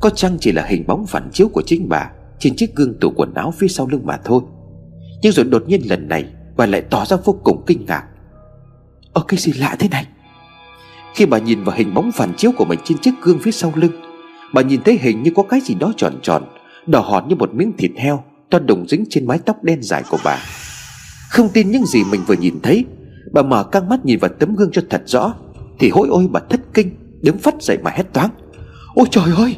[0.00, 3.10] Có chăng chỉ là hình bóng phản chiếu của chính bà Trên chiếc gương tủ
[3.16, 4.42] quần áo phía sau lưng mà thôi.
[5.22, 6.24] Nhưng rồi đột nhiên lần này,
[6.56, 8.04] Bà lại tỏ ra vô cùng kinh ngạc.
[9.12, 10.06] Ơ, cái gì lạ thế này?
[11.14, 13.72] Khi bà nhìn vào hình bóng phản chiếu của mình trên chiếc gương phía sau
[13.74, 13.92] lưng,
[14.54, 16.42] Bà nhìn thấy hình như có cái gì đó tròn tròn
[16.86, 20.02] Đỏ hòn như một miếng thịt heo, To đùng dính trên mái tóc đen dài
[20.10, 20.38] của bà.
[21.30, 22.84] Không tin những gì mình vừa nhìn thấy,
[23.32, 25.34] Bà mở căng mắt nhìn vào tấm gương cho thật rõ,
[25.78, 26.90] Thì hối ôi bà thất kinh,
[27.22, 28.30] Đứng phát dậy mà hét toáng.
[28.94, 29.56] Ôi trời ơi!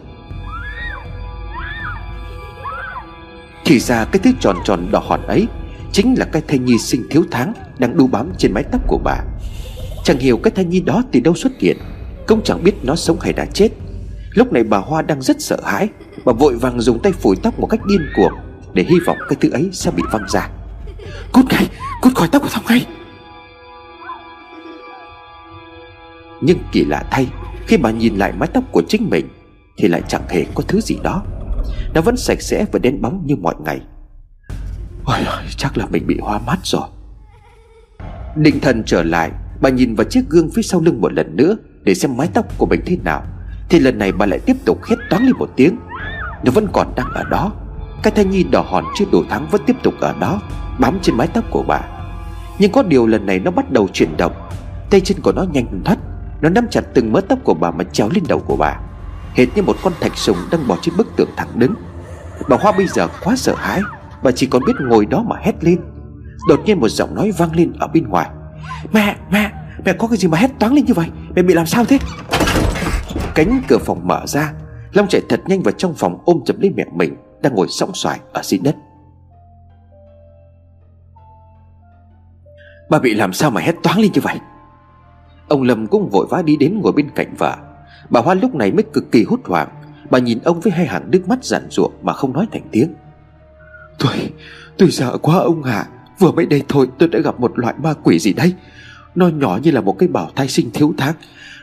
[3.64, 5.46] Thì ra cái thứ tròn tròn đỏ hòn ấy
[5.92, 8.98] Chính là cái thai nhi sinh thiếu tháng Đang đu bám trên mái tóc của
[9.04, 9.16] bà.
[10.04, 11.76] Chẳng hiểu cái thai nhi đó từ đâu xuất hiện,
[12.26, 13.68] Cũng chẳng biết nó sống hay đã chết.
[14.34, 15.88] Lúc này bà Hoa đang rất sợ hãi
[16.28, 18.32] Bà vội vàng dùng tay phủi tóc một cách điên cuồng
[18.74, 20.50] Để hy vọng cái thứ ấy sẽ bị văng ra.
[21.32, 21.66] Cút ngay,
[22.02, 22.86] cút khỏi tóc của Thông ngay.
[26.40, 27.26] Nhưng kỳ lạ thay
[27.66, 29.28] Khi bà nhìn lại mái tóc của chính mình
[29.78, 31.22] Thì lại chẳng hề có thứ gì đó.
[31.94, 33.80] Nó vẫn sạch sẽ và đen bóng như mọi ngày.
[35.04, 35.18] Ôi
[35.56, 36.88] chắc là mình bị hoa mắt rồi.
[38.36, 41.56] Định thần trở lại Bà nhìn vào chiếc gương phía sau lưng một lần nữa
[41.82, 43.22] Để xem mái tóc của mình thế nào
[43.68, 45.76] Thì lần này bà lại tiếp tục hét toáng lên một tiếng.
[46.44, 47.52] Nó vẫn còn đang ở đó.
[48.02, 50.40] Cái thai nhi đỏ hòn chưa đủ tháng vẫn tiếp tục ở đó
[50.78, 51.80] Bám trên mái tóc của bà.
[52.58, 54.32] Nhưng có điều lần này nó bắt đầu chuyển động.
[54.90, 55.98] Tay chân của nó nhanh thoát.
[56.40, 58.76] Nó nắm chặt từng mớ tóc của bà mà trèo lên đầu của bà.
[59.34, 61.74] Hệt như một con thạch sùng đang bò trên bức tường thẳng đứng.
[62.48, 63.80] Bà Hoa bây giờ quá sợ hãi.
[64.22, 65.80] Bà chỉ còn biết ngồi đó mà hét lên.
[66.48, 68.30] Đột nhiên một giọng nói vang lên ở bên ngoài.
[68.92, 69.52] Mẹ, mẹ,
[69.84, 71.06] mẹ có cái gì mà hét toáng lên như vậy?
[71.36, 71.98] Mẹ bị làm sao thế?
[73.34, 74.52] Cánh cửa phòng mở ra.
[74.92, 77.94] Long chạy thật nhanh vào trong phòng ôm chầm lấy mẹ mình Đang ngồi sóng
[77.94, 78.76] xoài ở dưới đất.
[82.90, 84.36] Bà bị làm sao mà hét toáng lên như vậy?
[85.48, 87.56] Ông Lâm cũng vội vã đi đến ngồi bên cạnh vợ.
[88.10, 89.68] Bà Hoa lúc này mới cực kỳ hốt hoảng.
[90.10, 92.94] Bà nhìn ông với hai hàng nước mắt giản ruộng Mà không nói thành tiếng.
[93.98, 94.32] Tôi,
[94.78, 95.86] tôi sợ quá ông ạ.
[96.18, 98.54] Vừa mới đây thôi tôi đã gặp một loại ma quỷ gì đây
[99.14, 101.14] Nó nhỏ như là một cái bảo thai sinh thiếu tháng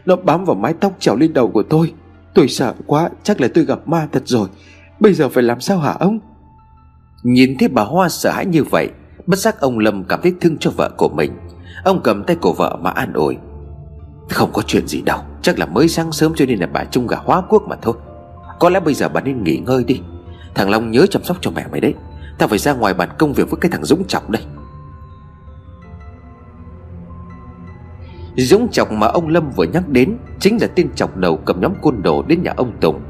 [0.06, 1.94] Nó bám vào mái tóc trèo lên đầu của tôi.
[2.36, 4.48] Tôi sợ quá, Chắc là tôi gặp ma thật rồi.
[5.00, 6.20] Bây giờ phải làm sao hả ông?
[7.24, 8.90] Nhìn thấy bà Hoa sợ hãi như vậy,
[9.26, 11.32] Bất giác ông Lâm cảm thấy thương cho vợ của mình.
[11.84, 13.38] Ông cầm tay của vợ mà an ủi.
[14.30, 17.08] Không có chuyện gì đâu, Chắc là mới sáng sớm cho nên là bà chung
[17.08, 17.94] gà hóa quốc mà thôi.
[18.60, 20.02] Có lẽ bây giờ bà nên nghỉ ngơi đi.
[20.56, 21.94] Thằng Long nhớ chăm sóc cho mẹ mày đấy.
[22.38, 24.42] Tao phải ra ngoài bàn công việc với cái thằng Dũng Trọng đây.
[28.38, 31.74] Dũng chọc mà ông Lâm vừa nhắc đến Chính là tên chọc đầu cầm nhóm
[31.82, 33.02] côn đồ đến nhà ông Tùng.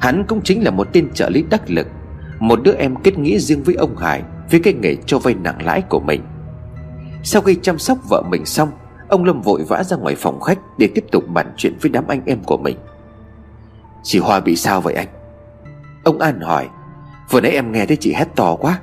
[0.00, 1.86] Hắn cũng chính là một tên trợ lý đắc lực,
[2.38, 5.66] Một đứa em kết nghĩa riêng với ông Hải Với cái nghề cho vay nặng
[5.66, 6.22] lãi của mình.
[7.22, 8.70] Sau khi chăm sóc vợ mình xong,
[9.08, 12.04] Ông Lâm vội vã ra ngoài phòng khách Để tiếp tục bàn chuyện với đám
[12.08, 12.76] anh em của mình.
[14.02, 15.08] Chị Hoa bị sao vậy anh?
[16.04, 16.68] Ông An hỏi.
[17.30, 18.80] Vừa nãy em nghe thấy chị hét to quá.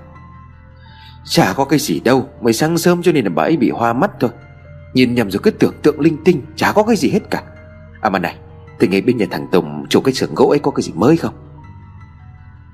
[1.25, 3.93] Chả có cái gì đâu, Mới sáng sớm cho nên là bà ấy bị hoa
[3.93, 4.29] mắt thôi.
[4.95, 7.43] Nhìn nhầm rồi cứ tưởng tượng linh tinh Chả có cái gì hết cả.
[8.01, 8.35] À mà này,
[8.79, 11.17] Thì ngay bên nhà thằng Tùng Chủ cái xưởng gỗ ấy có cái gì mới
[11.17, 11.33] không?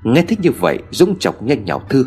[0.04, 2.06] Nghe thích như vậy, Dũng chọc nhanh nhào thư.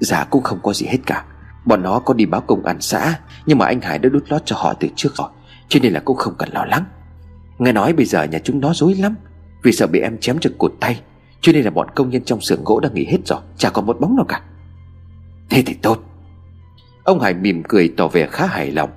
[0.00, 1.24] Dạ cũng không có gì hết cả.
[1.64, 4.42] Bọn nó có đi báo công an xã, Nhưng mà anh Hải đã đút lót
[4.44, 5.28] cho họ từ trước rồi,
[5.68, 6.84] Cho nên là cũng không cần lo lắng.
[7.58, 9.14] Nghe nói bây giờ nhà chúng nó dối lắm,
[9.62, 11.00] Vì sợ bị em chém cho cụt tay,
[11.40, 13.86] Cho nên là bọn công nhân trong xưởng gỗ đã nghỉ hết rồi, Chả còn
[13.86, 14.40] một bóng nào cả.
[15.50, 15.98] Thế thì tốt.
[17.04, 18.90] Ông Hải mỉm cười tỏ vẻ khá hài lòng.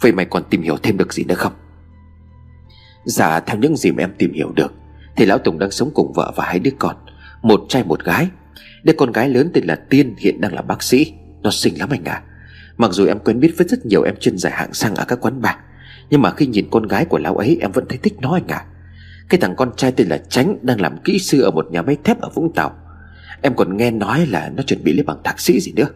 [0.00, 1.52] Vậy mày còn tìm hiểu thêm được gì nữa không?
[3.04, 4.72] Dạ theo những gì mà em tìm hiểu được,
[5.16, 6.96] Thì Lão Tùng đang sống cùng vợ và hai đứa con,
[7.42, 8.28] Một trai một gái.
[8.84, 11.12] Đứa con gái lớn tên là Tiên, hiện đang là bác sĩ.
[11.42, 12.22] Nó xinh lắm anh à
[12.76, 15.20] Mặc dù em quen biết với rất nhiều em chân dài hạng sang ở các
[15.20, 15.54] quán bar,
[16.10, 18.48] Nhưng mà khi nhìn con gái của lão ấy, em vẫn thấy thích nó anh
[18.48, 18.64] à
[19.28, 21.96] Cái thằng con trai tên là Tránh Đang làm kỹ sư ở một nhà máy
[22.04, 22.72] thép ở Vũng Tàu.
[23.42, 25.86] Em còn nghe nói là nó chuẩn bị lấy bằng thạc sĩ gì nữa.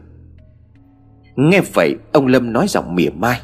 [1.36, 3.40] Nghe vậy, ông Lâm nói giọng mỉa mai.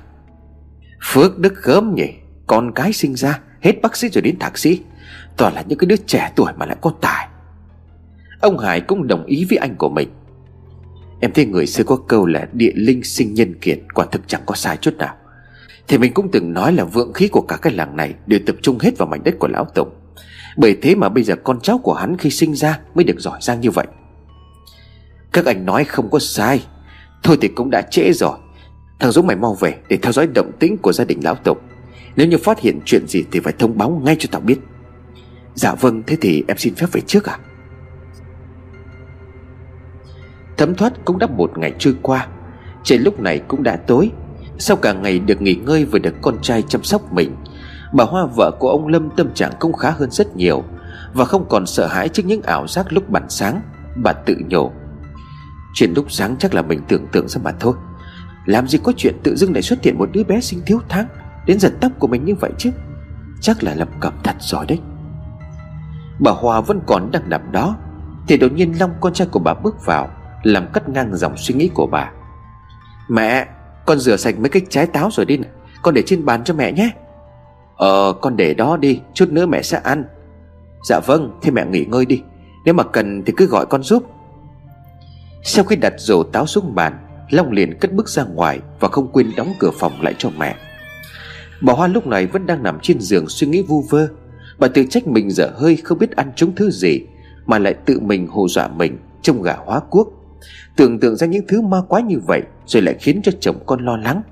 [1.02, 2.08] Phước đức gớm nhỉ.
[2.46, 4.80] Con cái sinh ra, Hết bác sĩ rồi đến thạc sĩ.
[5.36, 7.28] Toàn là những cái đứa trẻ tuổi mà lại có tài.
[8.40, 10.08] Ông Hải cũng đồng ý với anh của mình.
[11.20, 14.40] Em thấy người xưa có câu là Địa linh sinh nhân kiệt, Quả thực chẳng
[14.46, 15.14] có sai chút nào.
[15.88, 18.56] Thì mình cũng từng nói là vượng khí của cả cái làng này Đều tập
[18.62, 19.90] trung hết vào mảnh đất của Lão Tổng.
[20.56, 23.38] Bởi thế mà bây giờ con cháu của hắn khi sinh ra Mới được giỏi
[23.42, 23.86] giang như vậy.
[25.32, 26.64] Các anh nói không có sai.
[27.22, 28.38] Thôi thì cũng đã trễ rồi.
[29.00, 31.58] Thằng Dũng mày mau về để theo dõi động tĩnh của gia đình Lão tộc.
[32.16, 34.58] Nếu như phát hiện chuyện gì thì phải thông báo ngay cho tao biết.
[35.54, 37.38] Dạ vâng thế thì em xin phép về trước à
[40.56, 42.26] Thấm thoát cũng đã một ngày trôi qua.
[42.84, 44.10] Trời lúc này cũng đã tối.
[44.58, 47.36] Sau cả ngày được nghỉ ngơi và được con trai chăm sóc mình,
[47.92, 50.64] Bà Hoa vợ của ông Lâm tâm trạng cũng khá hơn rất nhiều
[51.14, 53.62] Và không còn sợ hãi trước những ảo giác lúc bản sáng,
[54.04, 54.70] Bà tự nhủ.
[55.74, 57.74] Chuyện lúc sáng chắc là mình tưởng tượng ra mà thôi.
[58.50, 61.06] Làm gì có chuyện tự dưng lại xuất hiện một đứa bé sinh thiếu tháng
[61.46, 62.70] Đến giật tóc của mình như vậy chứ?
[63.40, 64.78] Chắc là lầm cẩm thật rồi đấy.
[66.18, 67.76] Bà hòa vẫn còn đang nằm đó,
[68.28, 70.08] Thì đột nhiên Long, con trai của bà bước vào,
[70.42, 72.12] Làm cắt ngang dòng suy nghĩ của bà.
[73.08, 73.46] Mẹ,
[73.86, 75.38] Con rửa sạch mấy cái trái táo rồi đi
[75.82, 76.90] Con để trên bàn cho mẹ nhé.
[77.76, 80.04] Ờ con để đó đi, Chút nữa mẹ sẽ ăn.
[80.88, 82.22] Dạ vâng thế mẹ nghỉ ngơi đi,
[82.64, 84.02] Nếu mà cần thì cứ gọi con giúp.
[85.42, 86.98] Sau khi đặt rổ táo xuống bàn
[87.30, 90.56] Long liền cất bước ra ngoài Và không quên đóng cửa phòng lại cho mẹ.
[91.60, 94.08] Bà Hoa lúc này vẫn đang nằm trên giường suy nghĩ vu vơ.
[94.58, 97.00] Bà tự trách mình dở hơi không biết ăn trúng thứ gì,
[97.46, 100.08] Mà lại tự mình hồ dọa mình Trông gà hóa quốc
[100.76, 103.84] Tưởng tượng ra những thứ ma quái như vậy Rồi lại khiến cho chồng con
[103.84, 104.22] lo lắng.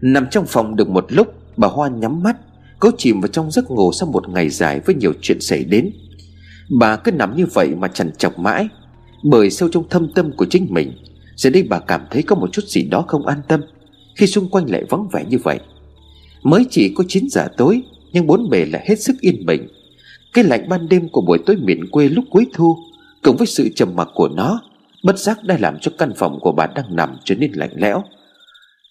[0.00, 2.36] Nằm trong phòng được một lúc, Bà Hoa nhắm mắt,
[2.78, 5.90] Cố chìm vào trong giấc ngủ sau một ngày dài Với nhiều chuyện xảy đến.
[6.78, 8.68] Bà cứ nằm như vậy mà chằn chọc mãi,
[9.24, 10.92] Bởi sâu trong thâm tâm của chính mình
[11.36, 13.60] Giờ đây bà cảm thấy có một chút gì đó không an tâm,
[14.14, 15.58] Khi xung quanh lại vắng vẻ như vậy.
[16.42, 19.68] Mới chỉ có 9 giờ tối, Nhưng bốn bề là hết sức yên bình.
[20.32, 22.76] Cái lạnh ban đêm của buổi tối miền quê lúc cuối thu,
[23.22, 24.60] Cùng với sự trầm mặc của nó,
[25.04, 28.02] Bất giác đã làm cho căn phòng của bà đang nằm trở nên lạnh lẽo.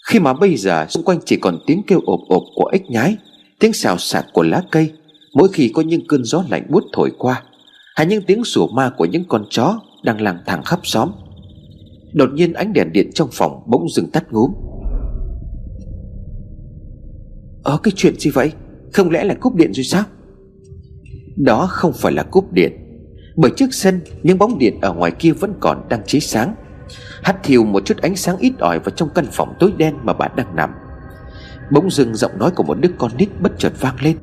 [0.05, 3.17] Khi mà bây giờ, xung quanh chỉ còn tiếng kêu ộp ộp của ếch nhái,
[3.59, 4.91] Tiếng xào xạc của lá cây,
[5.33, 7.43] Mỗi khi có những cơn gió lạnh buốt thổi qua,
[7.95, 11.11] Hay những tiếng sủa ma của những con chó Đang lang thang khắp xóm.
[12.15, 14.51] Đột nhiên ánh đèn điện trong phòng bỗng dừng tắt ngúm.
[17.63, 18.51] Ờ cái chuyện gì vậy?
[18.93, 20.03] Không lẽ là cúp điện rồi sao?
[21.35, 22.73] Đó không phải là cúp điện.
[23.35, 26.55] Bởi trước sân Những bóng điện ở ngoài kia vẫn còn đang cháy sáng.
[27.23, 30.13] Hắt thiêu một chút ánh sáng ít ỏi Vào trong căn phòng tối đen mà
[30.13, 30.69] bà đang nằm.
[31.71, 34.17] Bỗng dưng giọng nói của một đứa con nít bất chợt vang lên.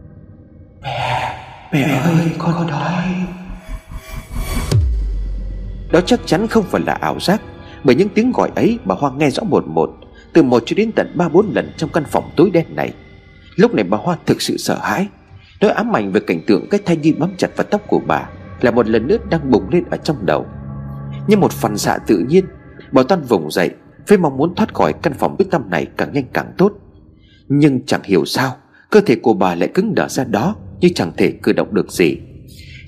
[0.82, 1.32] Mẹ
[1.72, 3.04] Mẹ ơi con, con đói.
[5.92, 7.42] Đó chắc chắn không phải là ảo giác
[7.84, 9.90] bởi những tiếng gọi ấy bà Hoa nghe rõ một một,
[10.32, 12.92] Từ một cho đến tận ba bốn lần trong căn phòng tối đen này.
[13.56, 15.06] Lúc này bà Hoa thực sự sợ hãi,
[15.60, 18.28] Nỗi ám ảnh về cảnh tượng cái thai nhi bám chặt vào tóc của bà
[18.60, 20.46] Là một lần nữa đang bùng lên ở trong đầu.
[21.26, 22.44] Như một phần xạ tự nhiên,
[22.92, 23.70] Bà Toan vùng dậy,
[24.08, 26.72] Với mong muốn thoát khỏi căn phòng bích tâm này càng nhanh càng tốt.
[27.48, 28.56] Nhưng chẳng hiểu sao,
[28.90, 31.92] Cơ thể của bà lại cứng đờ ra đó, Như chẳng thể cử động được
[31.92, 32.16] gì.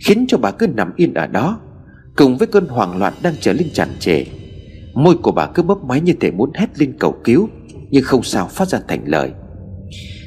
[0.06, 1.60] Khiến cho bà cứ nằm yên ở đó,
[2.16, 4.24] Cùng với cơn hoảng loạn đang trở lên tràn trề.
[4.94, 7.48] Môi của bà cứ bấp máy như thể muốn hét lên cầu cứu,
[7.90, 9.30] Nhưng không sao phát ra thành lời.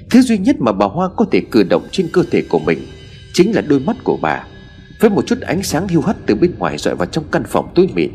[0.10, 2.80] Thứ duy nhất mà bà Hoa có thể cử động trên cơ thể của mình
[3.34, 4.44] Chính là đôi mắt của bà,
[5.00, 7.72] Với một chút ánh sáng hiu hắt từ bên ngoài dọi vào trong căn phòng
[7.76, 8.12] tối mịn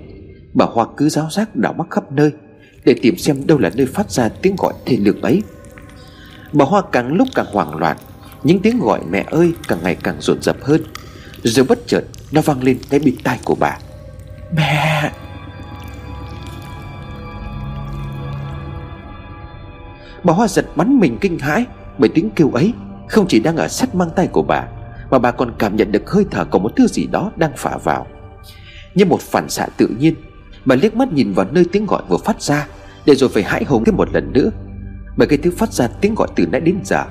[0.54, 2.30] Bà Hoa cứ giáo giác đảo mắt khắp nơi
[2.84, 5.42] Để tìm xem đâu là nơi phát ra tiếng gọi thê lương ấy.
[6.52, 7.96] Bà Hoa càng lúc càng hoảng loạn,
[8.42, 10.80] Những tiếng gọi mẹ ơi càng ngày càng rộn rập hơn.
[11.42, 13.78] Rồi bất chợt nó vang lên cái bên tai của bà.
[14.56, 15.12] Mẹ!
[20.24, 21.64] Bà Hoa giật bắn mình kinh hãi
[21.98, 22.72] Bởi tiếng kêu ấy
[23.08, 24.64] Không chỉ đang ở sát mang tay của bà,
[25.11, 27.76] Mà bà còn cảm nhận được hơi thở của một thứ gì đó đang phả
[27.76, 28.06] vào.
[28.94, 30.14] Như một phản xạ tự nhiên,
[30.64, 32.66] Bà liếc mắt nhìn vào nơi tiếng gọi vừa phát ra,
[33.06, 34.50] Để rồi phải hãi hùng thêm một lần nữa.
[35.16, 37.04] Bởi cái thứ phát ra tiếng gọi từ nãy đến giờ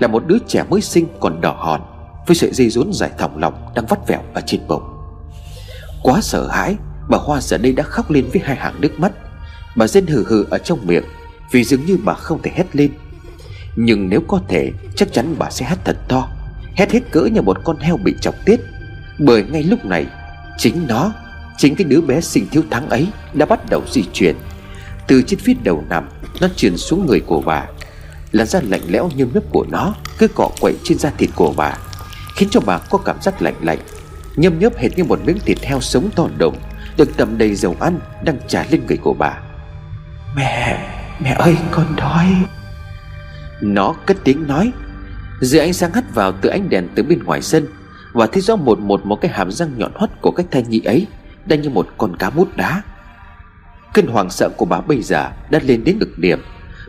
[0.00, 1.80] Là một đứa trẻ mới sinh còn đỏ hòn,
[2.26, 4.82] Với sợi dây rốn dài thòng lọng Đang vắt vẹo ở trên bụng.
[6.02, 6.76] Quá sợ hãi,
[7.08, 9.12] Bà Hoa giờ đây đã khóc lên với hai hàng nước mắt.
[9.76, 11.04] Bà rên hừ hừ ở trong miệng
[11.52, 12.90] vì dường như bà không thể hét lên.
[13.76, 16.28] Nhưng nếu có thể, Chắc chắn bà sẽ hét thật to.
[16.74, 18.60] Hét hết cỡ như một con heo bị chọc tiết.
[19.18, 20.06] Bởi ngay lúc này,
[20.58, 21.12] Chính nó,
[21.58, 24.36] Chính cái đứa bé sinh thiếu tháng ấy Đã bắt đầu di chuyển.
[25.06, 26.08] Từ trên phía đầu nằm,
[26.40, 27.66] Nó truyền xuống người của bà.
[28.32, 31.54] Làn da lạnh lẽo như nước của nó Cứ cọ quậy trên da thịt của
[31.56, 31.78] bà,
[32.36, 33.78] Khiến cho bà có cảm giác lạnh lạnh.
[34.36, 36.56] Nhâm nhớp hệt như một miếng thịt heo sống to đồng
[36.96, 39.40] Được tầm đầy dầu ăn Đang trả lên người của bà.
[40.36, 41.01] Mẹ!
[41.22, 42.26] Mẹ ơi con đói.
[43.60, 44.72] Nó cất tiếng nói.
[45.40, 47.66] Dưới ánh sáng hắt vào từ ánh đèn từ bên ngoài sân
[48.12, 50.80] Và thấy rõ một một một cái hàm răng nhọn hoắt của cách thai nhi
[50.84, 51.06] ấy
[51.46, 52.82] Đang như một con cá mút đá.
[53.94, 56.42] Cơn hoàng sợ của bà bây giờ đã lên đến cực điểm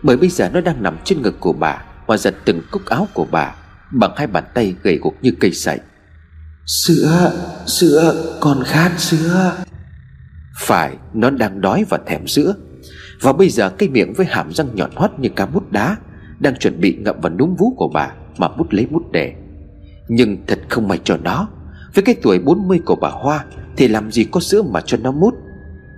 [0.03, 3.07] Bởi bây giờ nó đang nằm trên ngực của bà Và giật từng cúc áo
[3.13, 3.55] của bà
[3.91, 5.79] Bằng hai bàn tay gầy gục như cây sậy.
[6.65, 7.31] Sữa
[7.67, 9.55] Sữa Con khát sữa.
[10.59, 12.53] Phải Nó đang đói và thèm sữa
[13.21, 15.97] và bây giờ cái miệng với hàm răng nhọn hoắt như cá mút đá,
[16.39, 19.33] Đang chuẩn bị ngậm vào núm vú của bà Mà mút lấy mút để
[20.07, 21.47] Nhưng thật không may cho nó,
[21.93, 23.45] Với cái tuổi 40 của bà Hoa
[23.77, 25.33] Thì làm gì có sữa mà cho nó mút.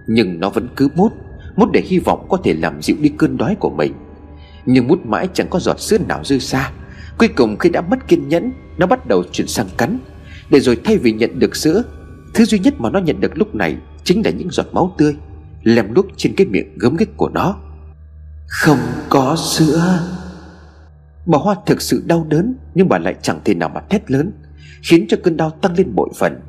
[0.08, 1.12] Nhưng nó vẫn cứ mút
[1.56, 3.94] Mút để hy vọng có thể làm dịu đi cơn đói của mình.
[4.66, 6.72] Nhưng mút mãi chẳng có giọt sữa nào rơi xa.
[7.18, 10.00] Cuối cùng khi đã mất kiên nhẫn, Nó bắt đầu chuyển sang cắn,
[10.50, 11.84] Để rồi thay vì nhận được sữa,
[12.34, 15.16] Thứ duy nhất mà nó nhận được lúc này Chính là những giọt máu tươi.
[15.66, 17.58] Lem luốc trên cái miệng gớm ghiếc của nó.
[18.48, 18.78] Không
[19.10, 20.00] có sữa.
[21.26, 24.32] Bà Hoa thực sự đau đớn, Nhưng bà lại chẳng thể nào mà thét lớn,
[24.84, 26.40] Khiến cho cơn đau tăng lên bội phần.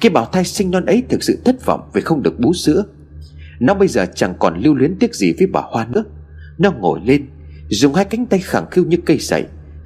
[0.00, 2.84] Cái bào thai sinh non ấy thực sự thất vọng Vì không được bú sữa.
[3.60, 6.04] Nó bây giờ chẳng còn lưu luyến tiếc gì với bà Hoa nữa.
[6.58, 7.28] Nó ngồi lên,
[7.68, 9.44] Dùng hai cánh tay khẳng khiu như cây sậy,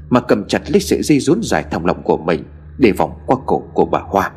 [0.09, 2.45] Mà cầm chặt lấy sợi dây rốn dài thòng lòng của mình
[2.79, 4.33] Để vòng qua cổ của bà Hoa.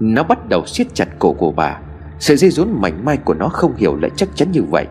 [0.00, 1.80] Nó bắt đầu siết chặt cổ của bà.
[2.18, 4.86] Sợi dây rốn mảnh mai của nó không hiểu lại chắc chắn như vậy.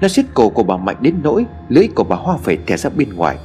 [0.00, 2.90] Nó siết cổ của bà mạnh đến nỗi Lưỡi của bà Hoa phải thè ra
[2.90, 3.38] bên ngoài,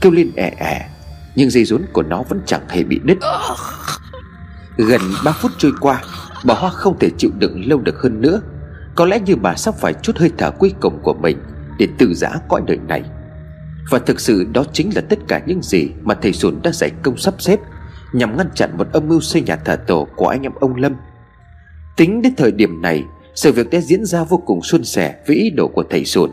[0.00, 0.88] Kêu lên ẻ ẻ.
[1.36, 3.18] Nhưng dây rốn của nó vẫn chẳng hề bị đứt
[4.76, 6.02] Gần 3 phút trôi qua,
[6.44, 8.40] Bà Hoa không thể chịu đựng lâu được hơn nữa.
[8.94, 11.38] Có lẽ như bà sắp phải chút hơi thở cuối cùng của mình
[11.78, 13.02] Để từ giã cõi đời này.
[13.90, 16.90] Và thực sự đó chính là tất cả những gì Mà thầy Sùn đã giải
[17.02, 17.60] công sắp xếp,
[18.12, 20.92] Nhằm ngăn chặn một âm mưu xây nhà thờ tổ Của anh em ông Lâm.
[21.98, 25.36] Tính đến thời điểm này, Sự việc đã diễn ra vô cùng suôn sẻ Với
[25.36, 26.30] ý đồ của thầy Sùn.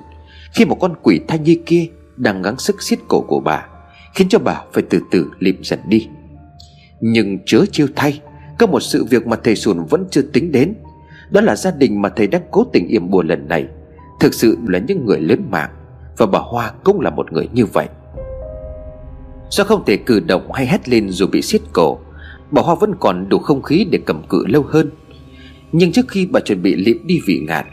[0.54, 3.68] Khi một con quỷ thanh nhi kia Đang gắng sức siết cổ của bà,
[4.14, 6.08] Khiến cho bà phải từ từ lịm dần đi.
[7.02, 8.22] Nhưng chớ chiêu thay,
[8.60, 10.74] Có một sự việc mà thầy Sùn vẫn chưa tính đến.
[11.32, 13.66] Đó là gia đình mà thầy đang cố tình yểm bùa lần này.
[14.20, 15.70] Thực sự là những người lớn mạng,
[16.18, 17.88] Và bà Hoa cũng là một người như vậy.
[19.50, 22.00] Do không thể cử động hay hét lên dù bị siết cổ,
[22.52, 24.92] Bà Hoa vẫn còn đủ không khí để cầm cự lâu hơn.
[25.78, 27.66] Nhưng trước khi bà chuẩn bị liệm đi vị ngạn,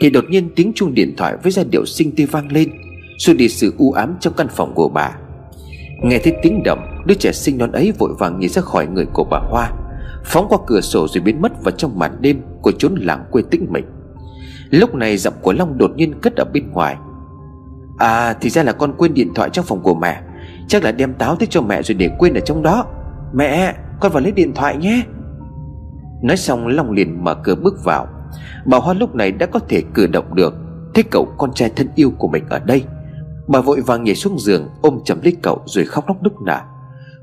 [0.00, 2.70] Thì đột nhiên tiếng chuông điện thoại với giai điệu sinh tê vang lên
[3.18, 5.10] Xua đi sự u ám trong căn phòng của bà.
[6.02, 9.06] Nghe thấy tiếng động, Đứa trẻ sinh non ấy vội vàng nhìn ra khỏi người
[9.12, 9.72] của bà Hoa,
[10.24, 13.42] Phóng qua cửa sổ rồi biến mất vào trong màn đêm Của chốn làng quê
[13.50, 13.84] tĩnh mình
[14.70, 16.96] Lúc này giọng của Long đột nhiên cất ở bên ngoài.
[17.98, 20.20] À thì ra là con quên điện thoại trong phòng của mẹ.
[20.68, 22.86] Chắc là đem táo tới cho mẹ rồi để quên ở trong đó.
[23.32, 25.02] Mẹ, con vào lấy điện thoại nhé.
[26.22, 28.08] Nói xong Long liền mở cửa bước vào.
[28.66, 30.54] Bà Hoa lúc này đã có thể cử động được.
[30.94, 32.84] Thấy cậu con trai thân yêu của mình ở đây.
[33.48, 36.60] Bà vội vàng nhảy xuống giường, Ôm chầm lấy cậu rồi khóc lóc nức nở.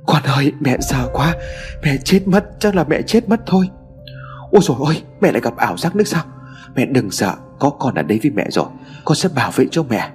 [0.08, 1.36] Con ơi, mẹ sợ quá.
[1.84, 3.70] Mẹ chết mất, chắc là mẹ chết mất thôi.
[4.52, 6.24] Ôi rồi ôi, mẹ lại gặp ảo giác nữa sao?
[6.76, 8.66] Mẹ đừng sợ, Có con ở đây với mẹ rồi.
[9.06, 10.10] Con sẽ bảo vệ cho mẹ.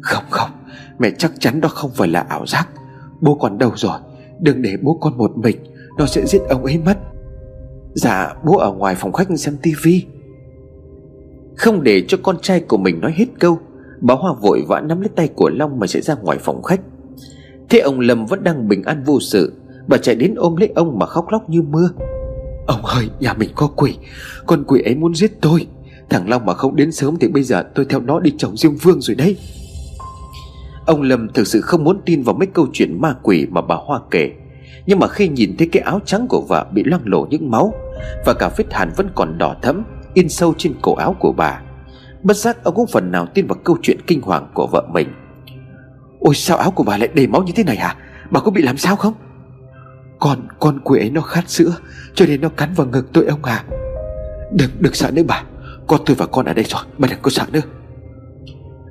[0.00, 0.50] Không không,
[0.98, 2.68] Mẹ chắc chắn đó không phải là ảo giác.
[3.20, 3.98] Bố con đâu rồi?
[4.40, 5.56] Đừng để bố con một mình,
[5.98, 6.98] Nó sẽ giết ông ấy mất.
[7.98, 10.04] Dạ bố ở ngoài phòng khách xem tivi
[11.56, 13.58] Không để cho con trai của mình nói hết câu,
[14.00, 16.80] Bà Hoa vội vã nắm lấy tay của Long mà chạy ra ngoài phòng khách.
[17.68, 19.52] Thế ông Lâm vẫn đang bình an vô sự,
[19.86, 21.88] Bà chạy đến ôm lấy ông mà khóc lóc như mưa.
[22.66, 23.94] Ông ơi, nhà mình có quỷ,
[24.46, 25.66] Con quỷ ấy muốn giết tôi.
[26.10, 28.74] Thằng Long mà không đến sớm thì bây giờ tôi theo nó đi chồng Diêm
[28.74, 29.36] Vương rồi đấy.
[30.86, 33.74] Ông Lâm thực sự không muốn tin vào mấy câu chuyện ma quỷ mà bà
[33.74, 34.30] Hoa kể.
[34.88, 37.74] Nhưng mà khi nhìn thấy cái áo trắng của vợ bị loang lổ những máu,
[38.26, 39.82] Và cả vết hàn vẫn còn đỏ thẫm,
[40.14, 41.60] In sâu trên cổ áo của bà,
[42.22, 45.08] Bất giác ông cũng phần nào tin vào câu chuyện kinh hoàng của vợ mình.
[46.20, 47.96] Ôi, sao áo của bà lại đầy máu như thế này hả?
[48.30, 49.14] Bà có bị làm sao không?
[50.18, 51.72] Con con quỷ ấy nó khát sữa,
[52.14, 53.64] Cho nên nó cắn vào ngực tôi ông à.
[54.52, 55.42] Đừng đừng sợ nữa bà.
[55.86, 57.62] Con tôi và con ở đây rồi, Bà đừng có sợ nữa.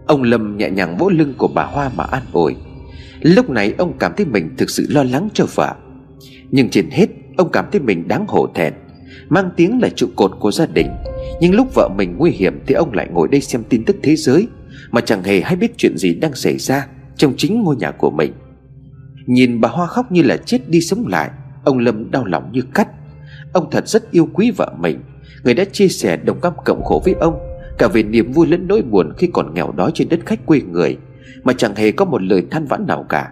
[0.07, 2.55] Ông Lâm nhẹ nhàng vỗ lưng của bà Hoa mà an ủi.
[3.21, 5.75] Lúc này ông cảm thấy mình thực sự lo lắng cho vợ.
[6.51, 8.73] Nhưng trên hết, ông cảm thấy mình đáng hổ thẹn.
[9.29, 10.87] Mang tiếng là trụ cột của gia đình.
[11.41, 14.15] Nhưng lúc vợ mình nguy hiểm Thì ông lại ngồi đây xem tin tức thế
[14.15, 14.47] giới.
[14.91, 18.11] Mà chẳng hề hay biết chuyện gì đang xảy ra Trong chính ngôi nhà của
[18.11, 18.33] mình.
[19.25, 21.29] Nhìn bà Hoa khóc như là chết đi sống lại,
[21.63, 22.87] Ông Lâm đau lòng như cắt.
[23.53, 24.99] Ông thật rất yêu quý vợ mình.
[25.43, 27.39] Người đã chia sẻ đồng cam cộng khổ với ông,
[27.77, 30.61] Cả về niềm vui lẫn nỗi buồn khi còn nghèo đói trên đất khách quê
[30.61, 30.97] người,
[31.43, 33.31] Mà chẳng hề có một lời than vãn nào cả.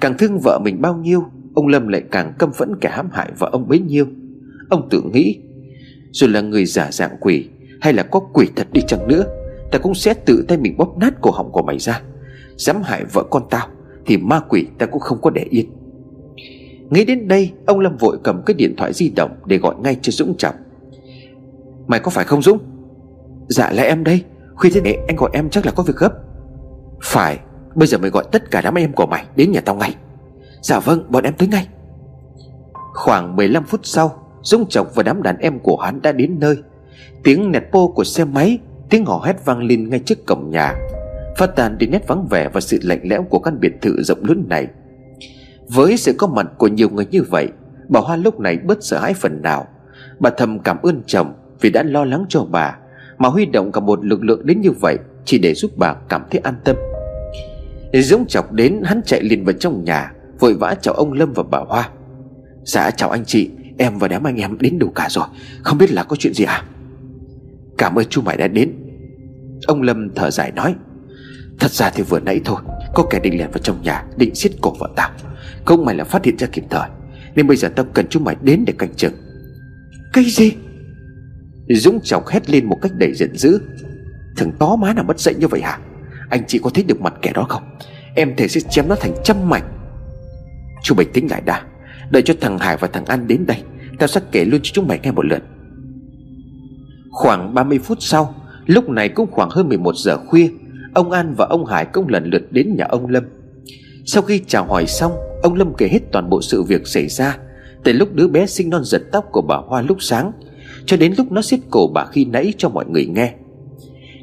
[0.00, 1.24] Càng thương vợ mình bao nhiêu
[1.54, 4.06] Ông Lâm lại càng căm phẫn kẻ hãm hại vợ ông bấy nhiêu.
[4.70, 5.38] Ông tự nghĩ,
[6.10, 7.48] Dù là người giả dạng quỷ
[7.80, 9.24] Hay là có quỷ thật đi chăng nữa,
[9.70, 12.02] Ta cũng sẽ tự tay mình bóp nát cổ họng của mày ra.
[12.56, 13.66] Dám hại vợ con tao
[14.06, 15.66] Thì ma quỷ ta cũng không có để yên.
[16.90, 19.96] Nghĩ đến đây, Ông Lâm vội cầm cái điện thoại di động Để gọi ngay
[20.02, 20.54] cho Dũng chồng
[21.86, 22.58] Mày có phải không Dũng?
[23.48, 24.24] Dạ là em đây.
[24.54, 26.12] Khuya thế này anh gọi em chắc là có việc gấp.
[27.02, 27.38] Phải,
[27.74, 29.94] Bây giờ mày gọi tất cả đám em của mày Đến nhà tao ngay.
[30.62, 31.68] Dạ vâng bọn em tới ngay.
[32.94, 36.56] Khoảng 15 phút sau Dũng Chọc và đám đàn em của hắn đã đến nơi.
[37.24, 38.58] Tiếng nẹt pô của xe máy,
[38.90, 40.74] Tiếng hò hét vang lên ngay trước cổng nhà.
[41.36, 44.24] Phát tàn đi nét vắng vẻ và sự lạnh lẽo của căn biệt thự rộng
[44.24, 44.66] lớn này.
[45.68, 47.48] Với sự có mặt của nhiều người như vậy,
[47.88, 49.66] Bà Hoa lúc này bớt sợ hãi phần nào.
[50.18, 52.78] Bà thầm cảm ơn chồng Vì đã lo lắng cho bà,
[53.18, 56.22] Mà huy động cả một lực lượng đến như vậy Chỉ để giúp bà cảm
[56.30, 56.76] thấy an tâm.
[57.92, 60.12] Dũng chọc đến, hắn chạy liền vào trong nhà.
[60.42, 61.90] Vội vã chào ông Lâm và bà Hoa.
[62.64, 63.50] Dạ chào anh chị.
[63.78, 65.24] Em và đám anh em đến đủ cả rồi.
[65.62, 66.64] Không biết là có chuyện gì à?
[67.78, 68.72] Cảm ơn chú mày đã đến.
[69.66, 70.74] Ông Lâm thở dài nói.
[71.60, 72.60] Thật ra thì vừa nãy thôi,
[72.94, 75.10] Có kẻ định lẻn vào trong nhà, Định xiết cổ vợ tao.
[75.64, 76.88] Không mày là phát hiện ra kịp thời,
[77.34, 79.14] Nên bây giờ tao cần chú mày đến để canh chừng.
[80.12, 80.52] Cái gì?
[81.68, 83.60] Dũng chọc hét lên một cách đầy giận dữ.
[84.36, 85.78] Thằng tó má nào mất dậy như vậy hả?
[86.30, 87.62] Anh chị có thấy được mặt kẻ đó không?
[88.14, 89.81] Em thể sẽ chém nó thành trăm mảnh.
[90.82, 91.62] Chú bình tĩnh lại đã
[92.10, 93.56] Đợi cho thằng Hải và thằng An đến đây,
[93.98, 95.42] Tao sẽ kể luôn cho chúng mày nghe một lượt.
[97.10, 98.34] Khoảng 30 phút sau,
[98.66, 100.48] Lúc này cũng khoảng hơn 11 giờ khuya,
[100.94, 103.24] Ông An và ông Hải cũng lần lượt đến nhà ông Lâm.
[104.06, 105.12] Sau khi chào hỏi xong,
[105.42, 107.38] Ông Lâm kể hết toàn bộ sự việc xảy ra,
[107.84, 110.32] Từ lúc đứa bé sinh non giật tóc của bà Hoa lúc sáng,
[110.86, 113.34] Cho đến lúc nó xiết cổ bà khi nãy cho mọi người nghe.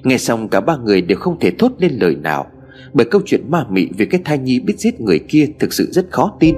[0.03, 2.45] Nghe xong cả ba người đều không thể thốt lên lời nào.
[2.93, 5.89] Bởi câu chuyện ma mị về cái thai nhi biết giết người kia thực sự
[5.91, 6.55] rất khó tin.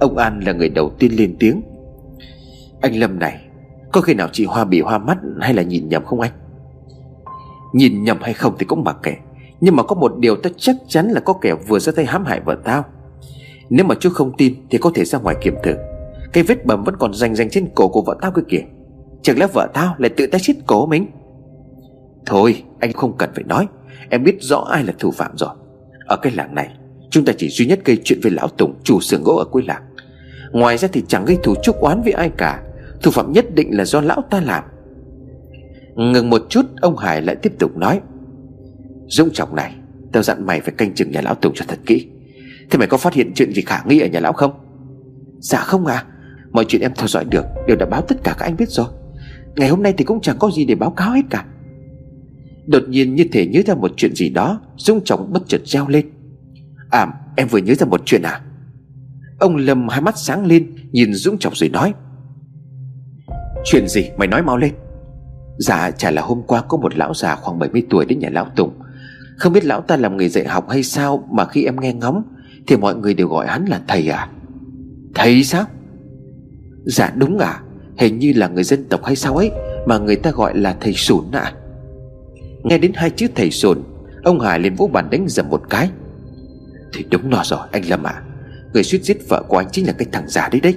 [0.00, 1.62] Ông An là người đầu tiên lên tiếng.
[2.80, 3.40] Anh Lâm này,
[3.92, 6.32] Có khi nào chị Hoa bị hoa mắt hay là nhìn nhầm không anh?
[7.72, 9.14] Nhìn nhầm hay không thì cũng mặc kệ,
[9.60, 12.24] Nhưng mà có một điều ta chắc chắn là có kẻ vừa ra tay hãm
[12.24, 12.84] hại vợ tao.
[13.70, 15.74] Nếu mà chú không tin Thì có thể ra ngoài kiểm thử.
[16.32, 18.62] Cái vết bầm vẫn còn rành rành trên cổ của vợ tao cơ kìa.
[19.22, 21.06] Chẳng lẽ vợ tao lại tự tay chết cổ mình?
[22.26, 23.66] Thôi, anh không cần phải nói.
[24.10, 25.50] Em biết rõ ai là thủ phạm rồi.
[26.06, 26.68] Ở cái làng này,
[27.10, 29.62] Chúng ta chỉ duy nhất gây chuyện với lão Tùng, Chủ xưởng gỗ ở cuối
[29.66, 29.82] làng.
[30.52, 32.62] Ngoài ra thì chẳng gây thù chúc oán với ai cả.
[33.02, 34.64] Thủ phạm nhất định là do lão ta làm.
[35.94, 38.00] Ngừng một chút, Ông Hải lại tiếp tục nói.
[39.06, 39.74] Dũng trọng này,
[40.12, 42.08] Tao dặn mày phải canh chừng nhà lão Tùng cho thật kỹ.
[42.70, 44.52] Thế mày có phát hiện chuyện gì khả nghi ở nhà lão không?
[45.38, 46.04] Dạ không à
[46.50, 48.86] Mọi chuyện em theo dõi được Đều đã báo tất cả các anh biết rồi.
[49.56, 51.44] Ngày hôm nay thì cũng chẳng có gì để báo cáo hết cả.
[52.70, 55.88] Đột nhiên như thể nhớ ra một chuyện gì đó Dũng trọng bất chợt reo
[55.88, 56.06] lên.
[56.90, 57.06] À
[57.36, 58.40] em vừa nhớ ra một chuyện à?
[59.38, 61.94] Ông Lâm hai mắt sáng lên, Nhìn Dũng trọng rồi nói.
[63.64, 64.10] Chuyện gì?
[64.18, 64.72] Mày nói mau lên.
[65.58, 68.46] Dạ chả là hôm qua có một lão già khoảng 70 tuổi đến nhà lão
[68.56, 68.70] Tùng.
[69.36, 72.22] Không biết lão ta làm người dạy học hay sao Mà khi em nghe ngóng,
[72.66, 74.28] Thì mọi người đều gọi hắn là thầy à?
[75.14, 75.64] Thầy sao?
[76.84, 77.60] Dạ đúng à.
[77.98, 79.50] Hình như là người dân tộc hay sao ấy,
[79.86, 81.52] Mà người ta gọi là thầy sủn à.
[82.64, 83.82] Nghe đến hai chữ thầy sồn,
[84.22, 85.90] Ông Hải lên vỗ bàn đánh dầm một cái.
[86.92, 88.22] Thì đúng nó rồi anh Lâm à
[88.74, 90.74] Người suýt giết vợ của anh chính là cái thằng già đấy đấy.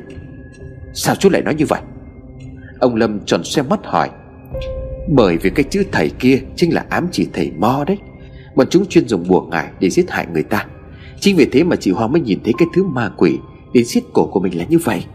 [0.94, 1.82] Sao chú lại nói như vậy?
[2.80, 4.10] Ông Lâm tròn xe mắt hỏi.
[5.10, 7.98] Bởi vì cái chữ thầy kia Chính là ám chỉ thầy mo đấy.
[8.56, 10.66] Bọn chúng chuyên dùng bùa ngải để giết hại người ta.
[11.20, 13.38] Chính vì thế mà chị Hoa mới nhìn thấy cái thứ ma quỷ
[13.74, 15.06] Đến xiết cổ của mình là như vậy.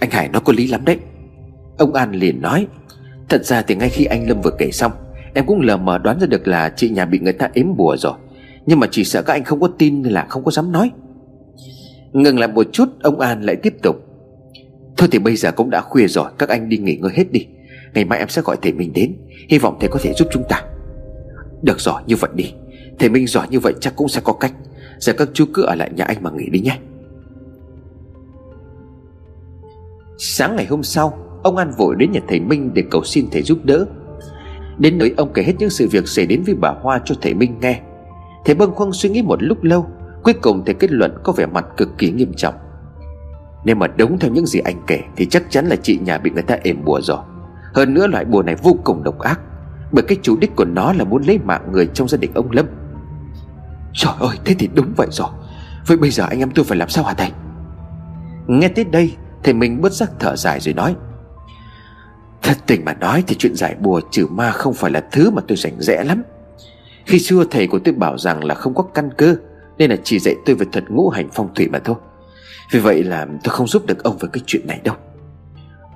[0.00, 0.98] Anh Hải nó có lý lắm đấy.
[1.78, 2.66] Ông An liền nói.
[3.28, 4.92] Thật ra thì ngay khi anh Lâm vừa kể xong
[5.36, 7.96] Em cũng lờ mờ đoán ra được là chị nhà bị người ta ếm bùa
[7.96, 8.12] rồi.
[8.66, 10.90] Nhưng mà chỉ sợ các anh không có tin nên là không có dám nói.
[12.12, 13.96] Ngừng lại một chút, Ông An lại tiếp tục.
[14.96, 17.46] Thôi thì bây giờ cũng đã khuya rồi, Các anh đi nghỉ ngơi hết đi.
[17.94, 19.16] Ngày mai em sẽ gọi thầy Minh đến,
[19.48, 20.62] Hy vọng thầy có thể giúp chúng ta.
[21.62, 22.52] Được rồi, như vậy đi.
[22.98, 24.52] Thầy Minh giỏi như vậy chắc cũng sẽ có cách.
[24.98, 26.78] Giờ các chú cứ ở lại nhà anh mà nghỉ đi nhé.
[30.18, 33.42] Sáng ngày hôm sau, Ông An vội đến nhà thầy Minh để cầu xin thầy
[33.42, 33.86] giúp đỡ.
[34.78, 37.34] Đến nỗi ông kể hết những sự việc xảy đến với bà Hoa cho thầy
[37.34, 37.80] Minh nghe.
[38.44, 39.86] Thầy bâng khuâng suy nghĩ một lúc lâu,
[40.22, 42.54] Cuối cùng thầy kết luận có vẻ mặt cực kỳ nghiêm trọng.
[43.64, 46.30] Nếu mà đúng theo những gì anh kể, Thì chắc chắn là chị nhà bị
[46.30, 47.18] người ta ềm bùa rồi.
[47.74, 49.40] Hơn nữa loại bùa này vô cùng độc ác,
[49.92, 52.50] Bởi cái chủ đích của nó là muốn lấy mạng người trong gia đình ông
[52.50, 52.66] Lâm.
[53.92, 55.28] Trời ơi, thế thì đúng vậy rồi.
[55.86, 57.30] Vậy bây giờ anh em tôi phải làm sao hả thầy?
[58.46, 59.12] Nghe tới đây,
[59.44, 60.96] Thầy Minh bớt giác thở dài rồi nói
[62.42, 65.42] Thật tình mà nói thì chuyện giải bùa trừ ma không phải là thứ mà
[65.48, 66.22] tôi rảnh rẽ lắm.
[67.06, 69.36] Khi xưa thầy của tôi bảo rằng là không có căn cơ,
[69.78, 71.96] Nên là chỉ dạy tôi về thuật ngũ hành phong thủy mà thôi.
[72.70, 74.94] Vì vậy là tôi không giúp được ông về cái chuyện này đâu.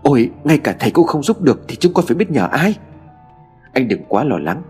[0.02, 2.74] Ôi, ngay cả thầy cũng không giúp được Thì chúng con phải biết nhờ ai?
[3.72, 4.62] Anh đừng quá lo lắng.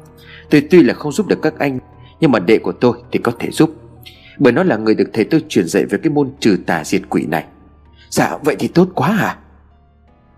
[0.50, 1.78] Tôi tuy là không giúp được các anh,
[2.20, 3.74] Nhưng mà đệ của tôi thì có thể giúp.
[4.38, 7.02] Bởi nó là người được thầy tôi truyền dạy về cái môn trừ tà diệt
[7.08, 7.44] quỷ này.
[8.10, 9.36] Dạ vậy thì tốt quá à?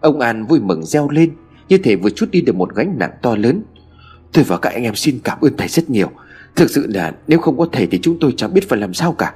[0.03, 1.31] Ông An vui mừng reo lên
[1.69, 3.63] Như thể vừa chút đi được một gánh nặng to lớn.
[4.33, 6.11] Tôi và các anh em xin cảm ơn thầy rất nhiều.
[6.57, 9.13] Thực sự là nếu không có thầy thì chúng tôi chẳng biết phải làm sao
[9.13, 9.35] cả.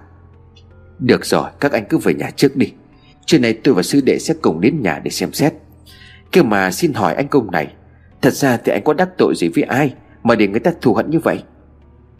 [0.98, 2.72] Được rồi các anh cứ về nhà trước đi.
[3.26, 5.54] Trưa nay tôi và sư đệ sẽ cùng đến nhà để xem xét.
[6.32, 7.72] Kêu mà xin hỏi anh công này
[8.22, 10.94] Thật ra thì anh có đắc tội gì với ai Mà để người ta thù
[10.94, 11.42] hận như vậy?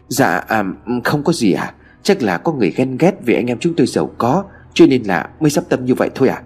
[0.07, 0.63] Dạ à,
[1.03, 1.73] không có gì à
[2.03, 4.43] Chắc là có người ghen ghét vì anh em chúng tôi giàu có
[4.73, 6.41] Cho nên là mới sắp tâm như vậy thôi à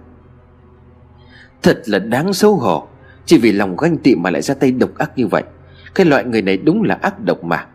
[1.63, 2.87] Thật là đáng xấu hổ.
[3.25, 5.43] Chỉ vì lòng ganh tị mà lại ra tay độc ác như vậy.
[5.95, 7.65] Cái loại người này đúng là ác độc mà.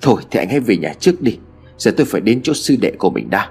[0.00, 1.38] Thôi thì anh hãy về nhà trước đi.
[1.78, 3.50] Giờ tôi phải đến chỗ sư đệ của mình đã.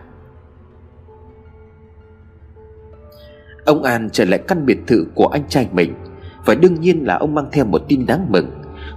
[3.65, 5.93] Ông An trở lại căn biệt thự của anh trai mình.
[6.45, 8.51] Và đương nhiên là ông mang theo một tin đáng mừng.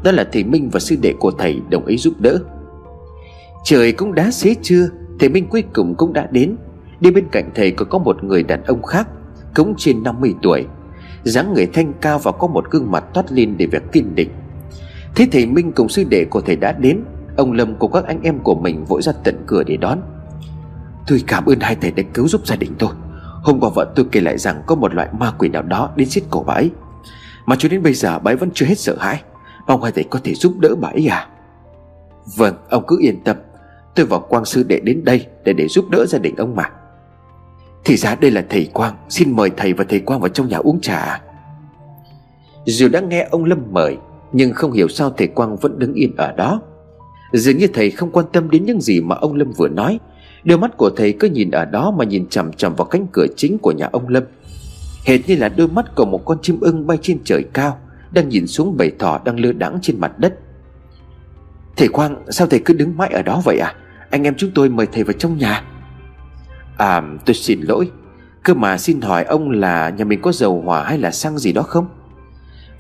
[0.05, 2.39] Đó là thầy Minh và sư đệ của thầy đồng ý giúp đỡ.
[3.65, 6.57] Trời cũng đã xế trưa, Thầy Minh cuối cùng cũng đã đến.
[7.01, 9.09] Đi bên cạnh thầy còn có một người đàn ông khác.
[9.57, 10.67] Cũng trên 50 tuổi.
[11.25, 14.31] Dáng người thanh cao và có một gương mặt toát lên để vẻ kiên định.
[15.15, 17.05] Thế thầy Minh cùng sư đệ của thầy đã đến.
[17.37, 20.01] Ông Lâm cùng các anh em của mình vội ra tận cửa để đón.
[21.07, 22.91] Tôi cảm ơn hai thầy đã cứu giúp gia đình tôi.
[23.43, 26.09] Hôm qua vợ tôi kể lại rằng có một loại ma quỷ nào đó đến
[26.09, 26.71] giết cổ bà ấy.
[27.47, 29.23] Mà cho đến bây giờ, bà ấy vẫn chưa hết sợ hãi.
[29.67, 31.29] Mong hai thầy có thể giúp đỡ bà ấy à?
[32.37, 33.37] Vâng ông cứ yên tâm.
[33.95, 36.71] Tôi và Quang Sư đệ đến đây Để để giúp đỡ gia đình ông mà.
[37.87, 38.95] Thì ra đây là thầy Quang.
[39.09, 41.21] Xin mời thầy và thầy Quang vào trong nhà uống trà.
[42.65, 43.97] Dù đã nghe ông Lâm mời,
[44.33, 46.61] Nhưng không hiểu sao thầy Quang vẫn đứng yên ở đó.
[47.33, 49.99] Dường như thầy không quan tâm đến những gì mà ông Lâm vừa nói.
[50.45, 53.27] Đôi mắt của thầy cứ nhìn ở đó mà nhìn chằm chằm vào cánh cửa
[53.37, 54.23] chính của nhà ông Lâm.
[55.05, 57.79] Hệt như là đôi mắt của một con chim ưng bay trên trời cao,
[58.13, 60.39] Đang nhìn xuống bầy thỏ đang lơ đãng trên mặt đất.
[61.77, 63.75] Thầy Quang, sao thầy cứ đứng mãi ở đó vậy à?
[64.11, 65.65] Anh em chúng tôi mời thầy vào trong nhà.
[66.77, 67.91] À tôi xin lỗi.
[68.43, 71.53] Cơ mà xin hỏi ông là nhà mình có dầu hỏa hay là xăng gì
[71.53, 71.87] đó không?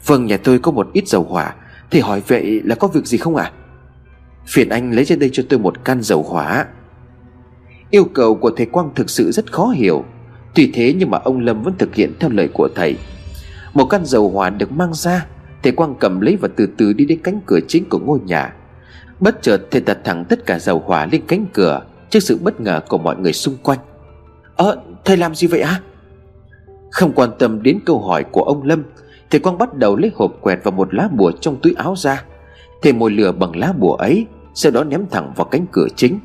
[0.06, 1.54] Vâng nhà tôi có một ít dầu hỏa.
[1.90, 3.44] Thì hỏi vậy là có việc gì không ạ?
[3.44, 3.52] À?
[4.46, 6.66] Phiền anh lấy ra đây cho tôi một can dầu hỏa.
[7.90, 10.04] Yêu cầu của thầy Quang thực sự rất khó hiểu.
[10.54, 12.96] Tuy thế nhưng mà ông Lâm vẫn thực hiện theo lời của thầy.
[13.74, 15.26] Một căn dầu hỏa được mang ra,
[15.62, 18.54] Thầy Quang cầm lấy và từ từ đi đến cánh cửa chính của ngôi nhà.
[19.20, 21.82] Bất chợt thầy đặt thẳng tất cả dầu hỏa lên cánh cửa.
[22.10, 23.78] Trước sự bất ngờ của mọi người xung quanh.
[24.56, 25.80] Ờ thầy làm gì vậy á
[26.90, 28.82] Không quan tâm đến câu hỏi của ông Lâm,
[29.30, 32.24] Thầy Quang bắt đầu lấy hộp quẹt và một lá bùa trong túi áo ra.
[32.82, 36.20] Thầy mồi lửa bằng lá bùa ấy, Sau đó ném thẳng vào cánh cửa chính.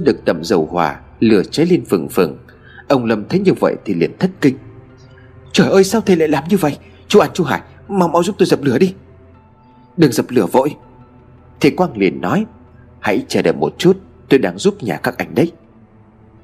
[0.00, 2.38] Được tầm dầu hỏa, Lửa cháy lên phừng phừng.
[2.88, 4.56] Ông Lâm thấy như vậy thì liền thất kinh.
[5.52, 6.76] Trời ơi, sao thầy lại làm như vậy?
[7.08, 8.94] Chú An, chú Hải, mau mau giúp tôi dập lửa đi.
[9.96, 10.76] Đừng dập lửa vội.
[11.60, 12.46] Thầy Quang liền nói,
[13.00, 13.96] Hãy chờ đợi một chút.
[14.30, 15.52] Tôi đang giúp nhà các anh đấy.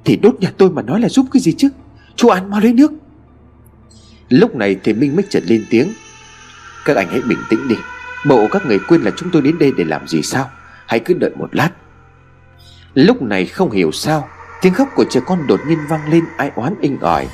[0.05, 1.69] Thì đốt nhà tôi mà nói là giúp cái gì chứ?
[2.17, 2.93] Chú An mau lấy nước.
[4.29, 5.89] Lúc này thì Minh mới chợt lên tiếng.
[6.85, 7.77] Các anh hãy bình tĩnh đi.
[8.27, 10.51] Bộ các người quên là chúng tôi đến đây để làm gì sao?
[10.87, 11.71] Hãy cứ đợi một lát.
[12.95, 14.29] Lúc này không hiểu sao,
[14.63, 17.29] Tiếng khóc của trẻ con đột nhiên vang lên, ai oán inh ỏi.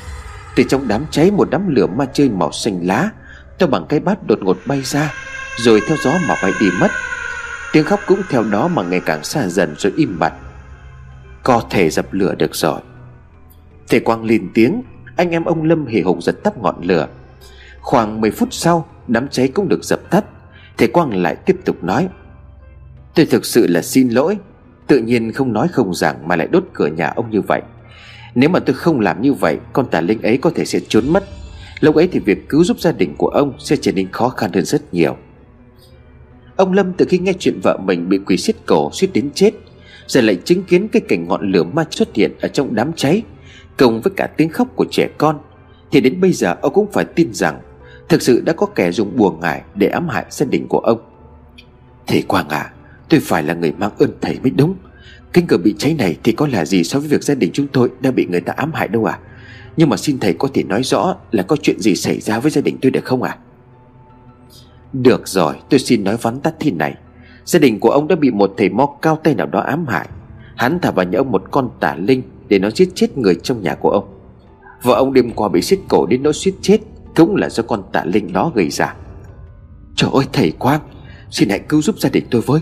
[0.57, 3.11] Từ trong đám cháy, một đám lửa ma chơi màu xanh lá,
[3.59, 5.15] To bằng cái bát đột ngột bay ra,
[5.57, 6.91] Rồi theo gió mà bay đi mất.
[7.73, 10.33] Tiếng khóc cũng theo đó mà ngày càng xa dần rồi im bặt.
[11.43, 12.81] Có thể dập lửa được rồi.
[13.89, 14.83] Thầy Quang lên tiếng,
[15.17, 17.09] Anh em ông Lâm hề hùng giật tắt ngọn lửa.
[17.81, 20.25] Khoảng 10 phút sau, Đám cháy cũng được dập tắt.
[20.79, 22.09] Thầy Quang lại tiếp tục nói,
[23.15, 24.39] Tôi thực sự là xin lỗi,
[24.87, 27.63] Tự nhiên không nói không rằng mà lại đốt cửa nhà ông như vậy.
[28.35, 31.09] Nếu mà tôi không làm như vậy, Con tà linh ấy có thể sẽ trốn
[31.09, 31.25] mất.
[31.81, 34.53] Lúc ấy thì việc cứu giúp gia đình của ông Sẽ trở nên khó khăn
[34.53, 35.17] hơn rất nhiều.
[36.57, 39.51] Ông Lâm từ khi nghe chuyện vợ mình Bị quỷ xiết cổ, suýt đến chết
[40.07, 43.23] rồi lại chứng kiến cái cảnh ngọn lửa ma xuất hiện Ở trong đám cháy,
[43.79, 45.39] Cùng với cả tiếng khóc của trẻ con.
[45.91, 47.61] Thì đến bây giờ, ông cũng phải tin rằng
[48.09, 51.01] Thực sự đã có kẻ dùng bùa ngải Để ám hại gia đình của ông.
[52.07, 52.73] Thầy Quang à
[53.09, 54.75] Tôi phải là người mang ơn thầy mới đúng.
[55.33, 57.67] Kinh cửa bị cháy này thì có là gì so với việc gia đình chúng
[57.67, 59.19] tôi đã bị người ta ám hại đâu à?
[59.77, 62.51] Nhưng mà xin thầy có thể nói rõ là có chuyện gì xảy ra với
[62.51, 63.37] gia đình tôi được không à?
[64.93, 66.95] Được rồi, tôi xin nói vắn tắt thế này.
[67.45, 70.09] Gia đình của ông đã bị một thầy mo cao tay nào đó ám hại.
[70.57, 73.63] Hắn thả vào nhà ông một con tả linh Để nó giết chết người trong
[73.63, 74.19] nhà của ông.
[74.83, 76.79] Vợ ông đêm qua bị xiết cổ đến nỗi suýt chết,
[77.17, 78.95] Cũng là do con tà linh đó gây ra.
[79.97, 80.81] Trời ơi, thầy Quang,
[81.31, 82.61] Xin hãy cứu giúp gia đình tôi với.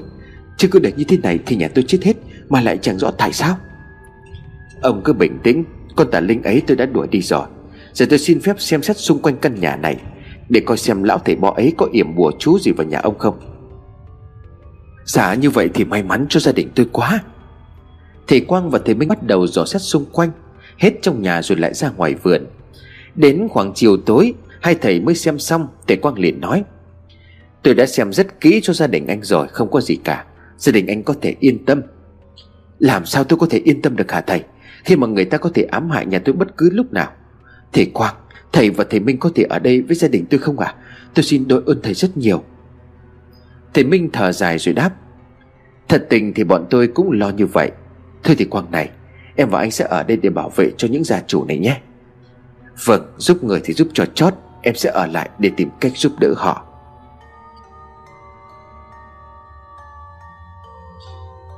[0.56, 2.16] Chứ cứ để như thế này thì nhà tôi chết hết,
[2.48, 3.56] Mà lại chẳng rõ tại sao.
[4.82, 5.64] Ông cứ bình tĩnh,
[5.96, 7.46] Con tà linh ấy tôi đã đuổi đi rồi.
[7.92, 9.96] Giờ tôi xin phép xem xét xung quanh căn nhà này,
[10.48, 13.18] Để coi xem lão thầy bọ ấy có yểm bùa chú gì vào nhà ông
[13.18, 13.49] không.
[15.12, 17.20] Dạ như vậy thì may mắn cho gia đình tôi quá.
[18.28, 20.30] Thầy Quang và thầy Minh bắt đầu dò xét xung quanh,
[20.78, 22.46] Hết trong nhà rồi lại ra ngoài vườn.
[23.14, 26.64] Đến khoảng chiều tối, Hai thầy mới xem xong Thầy Quang liền nói,
[27.62, 30.24] Tôi đã xem rất kỹ cho gia đình anh rồi, Không có gì cả.
[30.58, 31.82] Gia đình anh có thể yên tâm.
[32.78, 34.42] Làm sao tôi có thể yên tâm được hả thầy?
[34.84, 37.12] Khi mà người ta có thể ám hại nhà tôi bất cứ lúc nào.
[37.72, 38.14] Thầy Quang,
[38.52, 40.66] Thầy và thầy Minh có thể ở đây với gia đình tôi không ạ?
[40.66, 40.82] À?
[41.14, 42.44] Tôi xin đội ơn thầy rất nhiều.
[43.74, 44.90] Thầy Minh thở dài rồi đáp,
[45.88, 47.70] Thật tình thì bọn tôi cũng lo như vậy.
[48.22, 48.90] Thôi thì Quang này,
[49.36, 51.80] Em và anh sẽ ở đây để bảo vệ cho những gia chủ này nhé.
[52.84, 56.12] Vâng giúp người thì giúp cho chót, Em sẽ ở lại để tìm cách giúp
[56.20, 56.64] đỡ họ.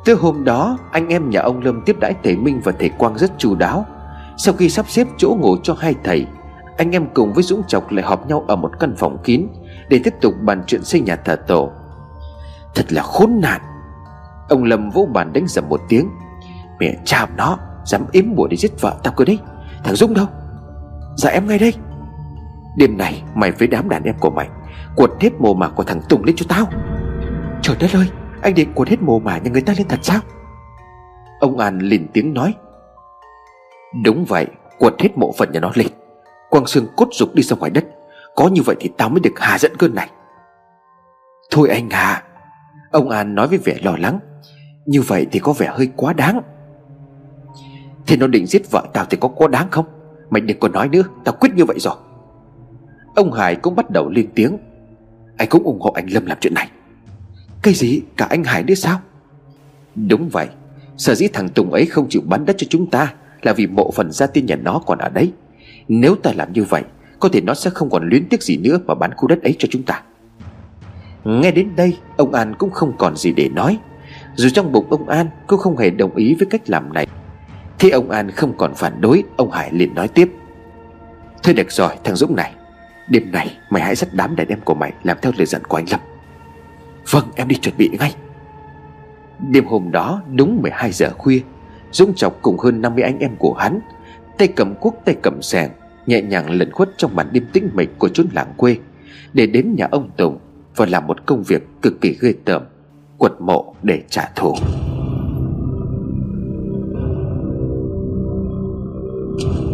[0.04, 3.18] Từ hôm đó, anh em nhà ông Lâm tiếp đãi thầy Minh và thầy Quang
[3.18, 3.86] rất chu đáo.
[4.36, 6.26] Sau khi sắp xếp chỗ ngủ cho hai thầy,
[6.76, 9.46] Anh em cùng với Dũng Chọc lại họp nhau ở một căn phòng kín
[9.88, 11.72] Để tiếp tục bàn chuyện xây nhà thờ tổ.
[12.74, 13.60] Thật là khốn nạn.
[14.48, 16.08] Ông Lâm vỗ bàn đánh dầm một tiếng.
[16.80, 19.38] Mẹ cha nó, Dám yếm bùa để giết vợ tao cơ đấy.
[19.84, 20.26] Thằng Dũng đâu?
[21.16, 21.74] Dạ em ngay đây.
[22.76, 24.48] Đêm này mày với đám đàn em của mày
[24.96, 26.66] Quật hết mồ mả của thằng Tùng lên cho tao.
[27.62, 28.06] Trời đất ơi,
[28.42, 30.20] Anh định quật hết mồ mả nhà người ta lên thật sao?
[31.40, 32.54] Ông An liền tiếng nói.
[34.04, 34.46] Đúng vậy
[34.78, 35.86] Quật hết mộ phận nhà nó lên.
[36.50, 37.84] Quang xương cốt dục đi ra ngoài đất.
[38.36, 40.10] Có như vậy thì tao mới được hà dẫn cơn này.
[41.50, 42.22] Thôi anh hà
[42.92, 44.18] Ông An nói với vẻ lo lắng.
[44.86, 46.40] Như vậy thì có vẻ hơi quá đáng.
[48.06, 49.86] Thế nó định giết vợ tao thì có quá đáng không?
[50.30, 51.94] Mày đừng còn nói nữa, Tao quyết như vậy rồi.
[53.14, 54.58] Ông Hải cũng bắt đầu lên tiếng.
[55.36, 56.70] Anh cũng ủng hộ anh Lâm làm chuyện này.
[57.62, 58.00] Cái gì?
[58.16, 59.00] Cả anh Hải nữa sao?
[59.94, 60.46] Đúng vậy.
[60.96, 63.90] Sở dĩ thằng Tùng ấy không chịu bán đất cho chúng ta Là vì mộ
[63.90, 65.32] phần gia tiên nhà nó còn ở đấy.
[65.88, 66.82] Nếu ta làm như vậy,
[67.20, 69.56] Có thể nó sẽ không còn luyến tiếc gì nữa Mà bán khu đất ấy
[69.58, 70.02] cho chúng ta.
[71.24, 73.78] Nghe đến đây, Ông An cũng không còn gì để nói.
[74.34, 77.06] Dù trong bụng ông An cũng không hề đồng ý với cách làm này.
[77.78, 80.32] Thế ông An không còn phản đối, Ông Hải liền nói tiếp.
[81.42, 82.54] Thôi được rồi, thằng Dũng này,
[83.08, 85.76] Đêm này mày hãy dắt đám đàn em của mày Làm theo lời dặn của
[85.76, 86.00] anh Lâm.
[87.10, 88.14] Vâng em đi chuẩn bị ngay.
[89.50, 91.40] Đêm hôm đó, đúng 12 giờ khuya,
[91.92, 93.80] Dũng chọc cùng hơn 50 anh em của hắn,
[94.38, 95.70] Tay cầm cuốc tay cầm sẻng,
[96.06, 98.76] Nhẹ nhàng lẩn khuất trong màn đêm tĩnh mịch của chốn làng quê,
[99.32, 100.38] Để đến nhà ông Tùng
[100.76, 102.62] và làm một công việc cực kỳ ghê tởm,
[103.18, 104.54] Quật mộ để trả thù
[109.38, 109.71] Thank you.